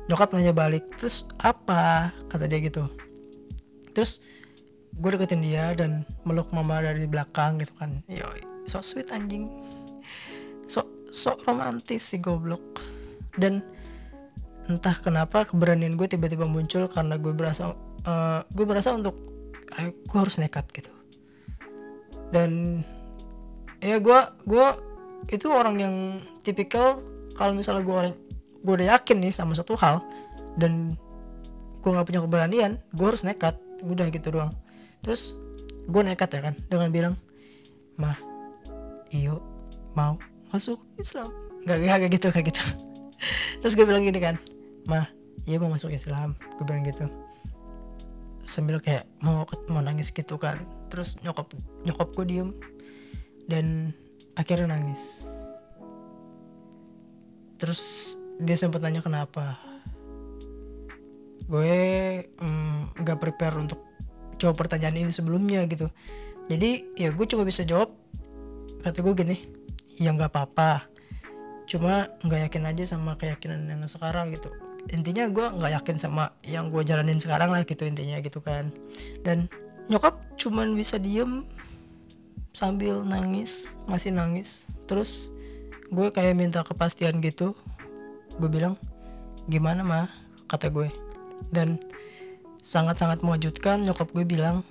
nyokap 0.05 0.31
nanya 0.37 0.53
balik 0.53 0.85
terus 0.95 1.25
apa? 1.41 2.13
Kata 2.29 2.45
dia 2.45 2.61
gitu. 2.61 2.85
Terus 3.97 4.21
gue 4.93 5.09
deketin 5.09 5.41
dia 5.41 5.73
dan 5.73 6.05
meluk 6.21 6.53
mama 6.53 6.85
dari 6.85 7.09
belakang 7.09 7.57
gitu 7.57 7.73
kan. 7.75 8.05
Yo 8.05 8.29
so 8.69 8.79
sweet 8.79 9.09
anjing. 9.09 9.49
So 10.69 10.85
so 11.09 11.33
romantis 11.43 12.13
sih 12.13 12.21
goblok 12.21 12.96
dan 13.37 13.61
entah 14.67 14.99
kenapa 14.99 15.47
keberanian 15.47 15.95
gue 15.95 16.07
tiba-tiba 16.11 16.43
muncul 16.43 16.91
karena 16.91 17.15
gue 17.15 17.31
berasa 17.31 17.71
uh, 18.03 18.41
gue 18.51 18.65
berasa 18.67 18.91
untuk 18.91 19.15
uh, 19.79 19.89
gue 19.89 20.19
harus 20.19 20.35
nekat 20.43 20.67
gitu. 20.75 20.91
Dan 22.35 22.83
ya 23.79 24.03
gue 24.03 24.19
gue 24.43 24.67
itu 25.31 25.47
orang 25.47 25.75
yang 25.79 25.95
tipikal 26.43 26.99
kalau 27.39 27.55
misalnya 27.55 27.87
gue 27.87 27.95
orang 27.95 28.13
gue 28.59 28.73
udah 28.83 28.99
yakin 28.99 29.17
nih 29.23 29.31
sama 29.31 29.55
satu 29.55 29.79
hal 29.79 30.03
dan 30.59 30.99
gue 31.79 31.89
nggak 31.89 32.07
punya 32.09 32.21
keberanian 32.25 32.71
gue 32.91 33.05
harus 33.07 33.23
nekat. 33.23 33.55
Udah 33.87 34.11
gitu 34.11 34.35
doang. 34.35 34.51
Terus 34.99 35.39
gue 35.87 36.01
nekat 36.03 36.27
ya 36.35 36.51
kan 36.51 36.53
dengan 36.67 36.91
bilang 36.91 37.15
mah 37.95 38.19
iyo 39.15 39.39
mau 39.95 40.19
masuk 40.51 40.83
Islam. 40.99 41.31
Nggak 41.63 41.77
kayak 41.79 42.11
gitu 42.11 42.27
kayak 42.35 42.47
gitu 42.51 42.86
terus 43.61 43.73
gue 43.73 43.85
bilang 43.85 44.05
gini 44.05 44.19
kan 44.21 44.35
mah 44.87 45.11
iya 45.47 45.57
mau 45.57 45.71
masuk 45.71 45.89
Islam. 45.95 46.35
Gue 46.59 46.65
bilang 46.67 46.83
gitu. 46.83 47.07
Sambil 48.43 48.83
kayak 48.83 49.07
mau 49.23 49.47
mau 49.71 49.83
nangis 49.83 50.11
gitu 50.11 50.35
kan. 50.35 50.59
Terus 50.91 51.23
nyokap 51.23 51.51
nyokap 51.87 52.07
gue 52.13 52.25
diem. 52.27 52.49
Dan 53.47 53.95
akhirnya 54.35 54.75
nangis. 54.75 55.23
Terus 57.57 58.13
dia 58.43 58.59
sempat 58.59 58.83
tanya 58.83 58.99
kenapa. 58.99 59.55
Gue 61.47 61.79
mm, 62.27 62.99
mm, 62.99 63.17
prepare 63.17 63.55
untuk 63.55 63.79
jawab 64.35 64.59
pertanyaan 64.59 65.07
ini 65.07 65.11
sebelumnya 65.15 65.63
gitu. 65.71 65.87
Jadi 66.51 66.95
ya 66.99 67.11
gue 67.15 67.25
cuma 67.27 67.47
bisa 67.47 67.63
jawab 67.63 67.95
kata 68.83 69.03
gue 69.03 69.13
gini 69.19 69.35
ya 69.99 70.13
nggak 70.13 70.31
apa-apa 70.31 70.85
cuma 71.67 72.07
nggak 72.23 72.47
yakin 72.47 72.63
aja 72.71 72.83
sama 72.87 73.19
keyakinan 73.19 73.67
yang 73.67 73.83
sekarang 73.85 74.31
gitu. 74.31 74.47
Intinya 74.87 75.27
gue 75.27 75.45
nggak 75.51 75.83
yakin 75.83 75.97
sama 75.99 76.31
yang 76.47 76.71
gue 76.71 76.79
jalanin 76.87 77.19
sekarang 77.19 77.51
lah 77.51 77.67
gitu 77.67 77.83
intinya 77.83 78.17
gitu 78.23 78.39
kan. 78.39 78.71
Dan 79.21 79.51
nyokap 79.91 80.15
cuman 80.39 80.71
bisa 80.73 80.95
diem 80.95 81.43
sambil 82.55 83.03
nangis 83.03 83.75
masih 83.83 84.15
nangis. 84.15 84.71
Terus 84.87 85.29
gue 85.91 86.07
kayak 86.07 86.39
minta 86.39 86.63
kepastian 86.63 87.19
gitu. 87.19 87.51
Gue 88.39 88.47
bilang 88.47 88.79
gimana 89.51 89.83
mah 89.83 90.07
kata 90.47 90.71
gue. 90.71 90.87
Dan 91.51 91.83
sangat-sangat 92.63 93.27
mengejutkan 93.27 93.83
nyokap 93.83 94.07
gue 94.15 94.23
bilang 94.23 94.63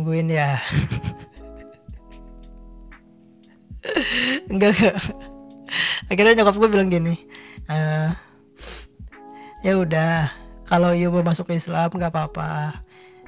nungguin 0.00 0.32
ya. 0.32 0.56
Enggak 4.48 4.72
enggak. 4.80 4.96
Akhirnya 6.08 6.42
nyokap 6.42 6.56
gue 6.58 6.68
bilang 6.72 6.90
gini 6.90 7.14
uh, 7.70 8.10
ya 9.62 9.78
udah 9.78 10.32
kalau 10.66 10.94
Iyo 10.94 11.10
mau 11.10 11.22
masuk 11.22 11.50
Islam 11.52 11.90
nggak 11.90 12.10
apa-apa. 12.14 12.82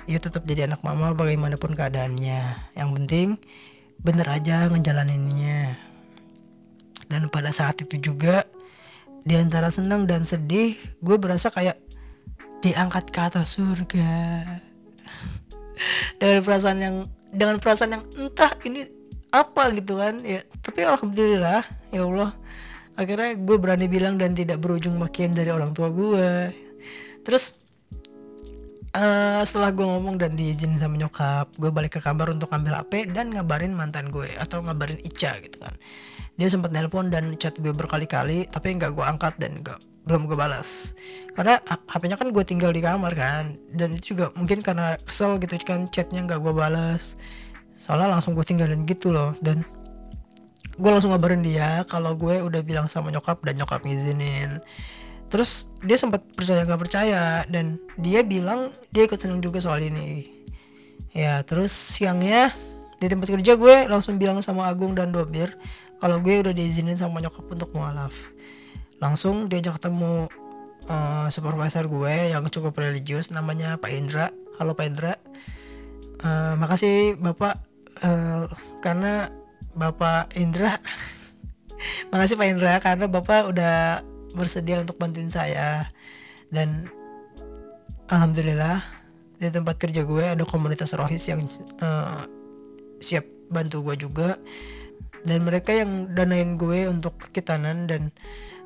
Iyo 0.06 0.18
tetap 0.18 0.42
jadi 0.46 0.66
anak 0.66 0.82
mama 0.82 1.14
bagaimanapun 1.14 1.78
keadaannya. 1.78 2.72
Yang 2.74 2.90
penting 2.98 3.28
bener 4.02 4.26
aja 4.30 4.66
ngejalaninnya. 4.70 5.78
Dan 7.06 7.28
pada 7.28 7.52
saat 7.52 7.78
itu 7.82 8.00
juga 8.00 8.46
di 9.22 9.38
antara 9.38 9.70
senang 9.70 10.08
dan 10.08 10.26
sedih 10.26 10.74
gue 10.98 11.16
berasa 11.20 11.52
kayak 11.52 11.78
diangkat 12.62 13.10
ke 13.10 13.20
atas 13.20 13.58
surga 13.58 14.10
dengan 16.20 16.40
perasaan 16.44 16.78
yang 16.78 16.96
dengan 17.32 17.56
perasaan 17.58 17.90
yang 17.96 18.04
entah 18.18 18.52
ini 18.68 18.84
apa 19.32 19.72
gitu 19.76 19.96
kan. 19.98 20.20
Ya 20.22 20.44
tapi 20.60 20.84
alhamdulillah 20.84 21.62
ya 21.90 22.02
Allah 22.04 22.30
akhirnya 22.96 23.40
gue 23.40 23.56
berani 23.56 23.88
bilang 23.88 24.20
dan 24.20 24.36
tidak 24.36 24.60
berujung 24.60 25.00
makin 25.00 25.32
dari 25.32 25.48
orang 25.48 25.72
tua 25.72 25.88
gue. 25.88 26.52
Terus 27.24 27.62
uh, 28.96 29.40
setelah 29.42 29.72
gue 29.72 29.86
ngomong 29.86 30.20
dan 30.20 30.36
diizinin 30.36 30.76
sama 30.76 31.00
nyokap 31.00 31.52
gue 31.56 31.70
balik 31.72 31.98
ke 31.98 32.00
kamar 32.04 32.32
untuk 32.32 32.52
ambil 32.52 32.80
HP 32.84 33.12
dan 33.12 33.32
ngabarin 33.32 33.72
mantan 33.72 34.12
gue 34.12 34.28
atau 34.36 34.60
ngabarin 34.60 35.00
Ica 35.00 35.40
gitu 35.40 35.60
kan. 35.60 35.74
Dia 36.36 36.48
sempat 36.48 36.72
nelpon 36.72 37.12
dan 37.12 37.36
chat 37.36 37.56
gue 37.60 37.72
berkali-kali 37.72 38.48
tapi 38.48 38.76
nggak 38.76 38.92
gue 38.92 39.04
angkat 39.04 39.36
dan 39.36 39.60
nggak 39.60 39.91
belum 40.06 40.26
gue 40.26 40.34
balas. 40.34 40.98
Karena 41.32 41.58
HP-nya 41.62 42.16
kan 42.18 42.28
gue 42.34 42.44
tinggal 42.44 42.70
di 42.74 42.82
kamar 42.82 43.12
kan 43.14 43.56
dan 43.72 43.94
itu 43.94 44.14
juga 44.14 44.34
mungkin 44.34 44.60
karena 44.60 44.98
kesel 45.00 45.38
gitu 45.38 45.54
kan 45.62 45.86
chatnya 45.88 46.26
nggak 46.26 46.40
gue 46.42 46.54
balas. 46.54 47.16
Soalnya 47.78 48.18
langsung 48.18 48.34
gue 48.34 48.44
tinggalin 48.44 48.84
gitu 48.84 49.14
loh 49.14 49.34
dan 49.40 49.62
gue 50.76 50.90
langsung 50.90 51.14
ngabarin 51.14 51.44
dia 51.44 51.86
kalau 51.86 52.16
gue 52.18 52.42
udah 52.42 52.62
bilang 52.64 52.86
sama 52.90 53.14
nyokap 53.14 53.38
dan 53.46 53.54
nyokap 53.56 53.80
ngizinin. 53.86 54.58
Terus 55.30 55.72
dia 55.80 55.96
sempat 55.96 56.20
percaya 56.36 56.66
nggak 56.68 56.80
percaya 56.82 57.22
dan 57.48 57.80
dia 57.96 58.20
bilang 58.20 58.68
dia 58.92 59.08
ikut 59.08 59.16
seneng 59.16 59.40
juga 59.40 59.62
soal 59.62 59.80
ini. 59.80 60.28
Ya 61.14 61.40
terus 61.46 61.72
siangnya 61.72 62.52
di 62.98 63.06
tempat 63.10 63.34
kerja 63.34 63.58
gue 63.58 63.76
langsung 63.90 64.18
bilang 64.18 64.38
sama 64.44 64.70
Agung 64.70 64.94
dan 64.94 65.10
Dobir 65.10 65.54
kalau 65.98 66.22
gue 66.22 66.38
udah 66.38 66.54
diizinin 66.54 66.94
sama 66.94 67.18
nyokap 67.18 67.46
untuk 67.50 67.74
mualaf 67.74 68.30
langsung 69.02 69.50
diajak 69.50 69.82
ketemu 69.82 70.30
uh, 70.86 71.26
supervisor 71.26 71.90
gue 71.90 72.30
yang 72.30 72.46
cukup 72.46 72.78
religius 72.78 73.34
namanya 73.34 73.74
Pak 73.82 73.90
Indra. 73.90 74.30
Halo 74.62 74.78
Pak 74.78 74.86
Indra. 74.86 75.18
Uh, 76.22 76.54
makasih 76.54 77.18
Bapak. 77.18 77.58
Uh, 77.98 78.46
karena 78.78 79.34
Bapak 79.74 80.34
Indra 80.38 80.78
makasih 82.14 82.38
Pak 82.38 82.48
Indra 82.50 82.78
karena 82.78 83.10
Bapak 83.10 83.50
udah 83.50 84.06
bersedia 84.38 84.78
untuk 84.78 85.02
bantuin 85.02 85.34
saya. 85.34 85.90
Dan 86.46 86.86
alhamdulillah 88.06 88.86
di 89.42 89.50
tempat 89.50 89.82
kerja 89.82 90.06
gue 90.06 90.38
ada 90.38 90.46
komunitas 90.46 90.94
rohis 90.94 91.26
yang 91.26 91.42
uh, 91.82 92.22
siap 93.02 93.26
bantu 93.50 93.82
gue 93.82 94.06
juga. 94.06 94.38
Dan 95.26 95.42
mereka 95.42 95.74
yang 95.74 96.14
danain 96.14 96.54
gue 96.54 96.86
untuk 96.86 97.18
kitanan 97.34 97.86
dan 97.90 98.14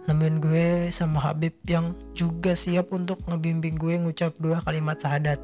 nemenin 0.06 0.38
gue 0.38 0.66
sama 0.94 1.18
Habib 1.18 1.54
yang 1.66 1.98
juga 2.14 2.54
siap 2.54 2.94
untuk 2.94 3.22
ngebimbing 3.26 3.74
gue 3.74 3.98
ngucap 3.98 4.38
dua 4.38 4.62
kalimat 4.62 4.94
syahadat. 4.98 5.42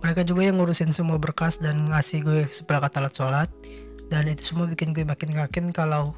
Mereka 0.00 0.24
juga 0.24 0.48
yang 0.48 0.56
ngurusin 0.56 0.96
semua 0.96 1.20
berkas 1.20 1.60
dan 1.60 1.92
ngasih 1.92 2.24
gue 2.24 2.40
seperangkat 2.48 2.96
alat 2.96 3.12
sholat. 3.12 3.50
Dan 4.08 4.26
itu 4.26 4.42
semua 4.42 4.64
bikin 4.64 4.96
gue 4.96 5.04
makin 5.04 5.36
yakin 5.36 5.76
kalau 5.76 6.16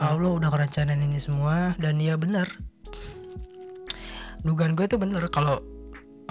Allah 0.00 0.32
udah 0.32 0.48
kerencanain 0.48 1.04
ini 1.04 1.20
semua. 1.20 1.76
Dan 1.76 2.00
ya 2.00 2.16
benar. 2.16 2.48
Dugaan 4.40 4.72
gue 4.72 4.88
tuh 4.88 4.96
bener 4.96 5.20
kalau 5.28 5.60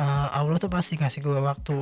uh, 0.02 0.28
Allah 0.34 0.58
tuh 0.58 0.74
pasti 0.74 0.98
ngasih 0.98 1.22
gue 1.22 1.38
waktu. 1.38 1.78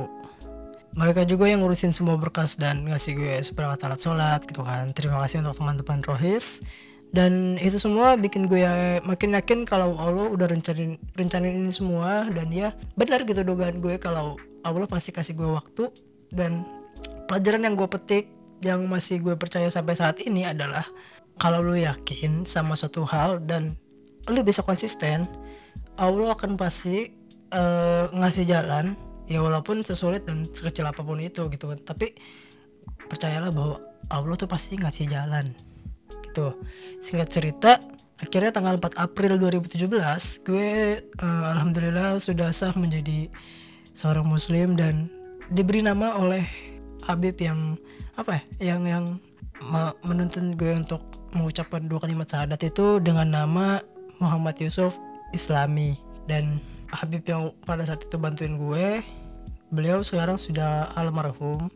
Mereka 0.92 1.24
juga 1.24 1.48
yang 1.48 1.64
ngurusin 1.64 1.96
semua 1.96 2.20
berkas 2.20 2.60
dan 2.60 2.84
ngasih 2.84 3.16
gue 3.16 3.34
seperangkat 3.40 3.88
alat 3.88 4.00
sholat 4.04 4.40
gitu 4.44 4.60
kan. 4.60 4.92
Terima 4.92 5.24
kasih 5.24 5.40
untuk 5.40 5.56
teman-teman 5.56 6.04
rohis 6.04 6.60
dan 7.08 7.56
itu 7.56 7.80
semua 7.80 8.20
bikin 8.20 8.52
gue 8.52 8.60
ya 8.60 9.00
makin 9.00 9.32
yakin 9.32 9.64
kalau 9.64 9.96
Allah 9.96 10.28
udah 10.28 10.44
rencanain 10.44 11.00
rencanain 11.16 11.56
ini 11.56 11.72
semua 11.72 12.28
dan 12.28 12.52
ya 12.52 12.76
benar 13.00 13.24
gitu 13.24 13.40
dugaan 13.40 13.80
gue 13.80 13.96
kalau 13.96 14.36
Allah 14.60 14.84
pasti 14.84 15.08
kasih 15.08 15.32
gue 15.32 15.48
waktu 15.48 15.88
dan 16.28 16.68
pelajaran 17.24 17.64
yang 17.64 17.74
gue 17.80 17.88
petik 17.88 18.28
yang 18.60 18.84
masih 18.84 19.24
gue 19.24 19.38
percaya 19.40 19.70
sampai 19.72 19.96
saat 19.96 20.20
ini 20.20 20.44
adalah 20.44 20.84
kalau 21.40 21.64
lu 21.64 21.78
yakin 21.78 22.44
sama 22.44 22.76
suatu 22.76 23.08
hal 23.08 23.40
dan 23.40 23.78
lu 24.28 24.44
bisa 24.44 24.60
konsisten 24.60 25.24
Allah 25.96 26.36
akan 26.36 26.60
pasti 26.60 27.10
uh, 27.50 28.12
ngasih 28.12 28.44
jalan 28.46 28.94
ya 29.28 29.40
walaupun 29.40 29.80
sesulit 29.82 30.24
dan 30.28 30.46
sekecil 30.48 30.86
apa 30.86 31.02
pun 31.02 31.18
itu 31.18 31.48
gitu. 31.50 31.64
Kan 31.72 31.80
tapi 31.82 32.14
percayalah 33.08 33.50
bahwa 33.50 33.80
Allah 34.08 34.34
tuh 34.38 34.48
pasti 34.50 34.78
ngasih 34.78 35.10
jalan 35.10 35.52
gitu. 36.38 36.54
Singkat 37.02 37.28
cerita 37.28 37.72
akhirnya 38.18 38.54
tanggal 38.54 38.78
4 38.78 38.98
April 38.98 39.38
2017 39.38 40.46
gue 40.46 40.70
uh, 41.22 41.44
alhamdulillah 41.54 42.18
sudah 42.18 42.50
sah 42.50 42.74
menjadi 42.74 43.30
seorang 43.94 44.26
muslim 44.26 44.74
dan 44.74 45.06
diberi 45.50 45.82
nama 45.82 46.18
oleh 46.18 46.42
Habib 47.06 47.38
yang 47.38 47.78
apa 48.18 48.42
ya 48.58 48.74
yang 48.74 48.82
yang 48.86 49.04
menuntun 50.06 50.54
gue 50.54 50.70
untuk 50.70 51.02
mengucapkan 51.34 51.82
dua 51.86 51.98
kalimat 52.02 52.30
syahadat 52.30 52.62
itu 52.62 53.02
dengan 53.02 53.26
nama 53.26 53.82
Muhammad 54.22 54.54
Yusuf 54.62 54.94
Islami. 55.34 55.98
Dan 56.30 56.62
Habib 56.94 57.24
yang 57.26 57.50
pada 57.66 57.82
saat 57.82 58.04
itu 58.04 58.20
bantuin 58.20 58.54
gue 58.54 59.02
beliau 59.72 60.00
sekarang 60.04 60.38
sudah 60.38 60.92
almarhum 60.94 61.72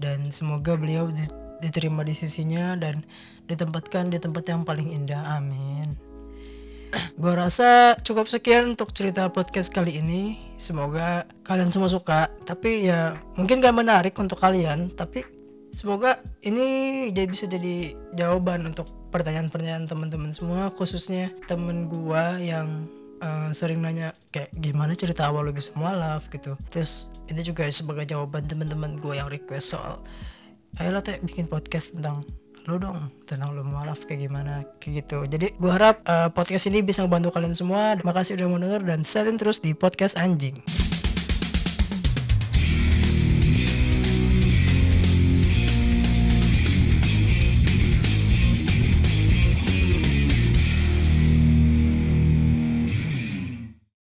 dan 0.00 0.32
semoga 0.34 0.74
beliau 0.74 1.08
diterima 1.62 2.02
di 2.02 2.12
sisinya 2.12 2.74
dan 2.74 3.06
ditempatkan 3.46 4.10
di 4.10 4.18
tempat 4.18 4.42
yang 4.50 4.66
paling 4.66 4.90
indah. 4.90 5.38
Amin. 5.38 5.94
Gue 7.16 7.32
rasa 7.32 7.96
cukup 8.04 8.28
sekian 8.28 8.76
untuk 8.76 8.92
cerita 8.92 9.30
podcast 9.32 9.72
kali 9.72 10.02
ini. 10.02 10.36
Semoga 10.60 11.24
kalian 11.46 11.72
semua 11.72 11.88
suka 11.88 12.28
tapi 12.44 12.90
ya 12.90 13.16
mungkin 13.38 13.64
gak 13.64 13.74
menarik 13.74 14.14
untuk 14.18 14.38
kalian 14.38 14.92
tapi 14.92 15.24
semoga 15.72 16.20
ini 16.44 17.08
jadi 17.10 17.26
bisa 17.26 17.48
jadi 17.48 17.96
jawaban 18.12 18.68
untuk 18.68 18.86
pertanyaan-pertanyaan 19.08 19.88
teman-teman 19.88 20.30
semua 20.30 20.70
khususnya 20.76 21.32
temen 21.48 21.88
gue 21.88 22.24
yang 22.44 22.86
uh, 23.24 23.48
sering 23.56 23.80
nanya 23.80 24.12
kayak 24.28 24.52
gimana 24.52 24.92
cerita 24.92 25.26
awal 25.32 25.48
lo 25.48 25.52
bisa 25.56 25.72
mualaf 25.74 26.28
gitu. 26.28 26.60
Terus 26.68 27.08
ini 27.32 27.40
juga 27.40 27.64
sebagai 27.72 28.04
jawaban 28.04 28.44
teman-teman 28.44 29.00
gue 29.00 29.16
yang 29.16 29.32
request 29.32 29.74
soal 29.74 30.04
ayolah 30.80 31.04
teh 31.04 31.20
bikin 31.20 31.50
podcast 31.50 31.98
tentang 31.98 32.24
lo 32.70 32.78
dong 32.78 33.10
tentang 33.26 33.52
lo 33.52 33.66
mualaf 33.66 34.06
kayak 34.06 34.30
gimana? 34.30 34.62
Kayak 34.78 35.04
gitu. 35.04 35.18
Jadi 35.26 35.46
gue 35.58 35.72
harap 35.72 36.00
uh, 36.06 36.30
podcast 36.30 36.70
ini 36.70 36.80
bisa 36.80 37.02
membantu 37.02 37.34
kalian 37.34 37.52
semua. 37.52 37.98
Makasih 37.98 38.38
udah 38.38 38.46
mau 38.46 38.60
denger 38.62 38.82
dan 38.86 39.02
stay 39.02 39.26
terus 39.34 39.58
di 39.58 39.74
podcast 39.74 40.14
anjing 40.14 40.62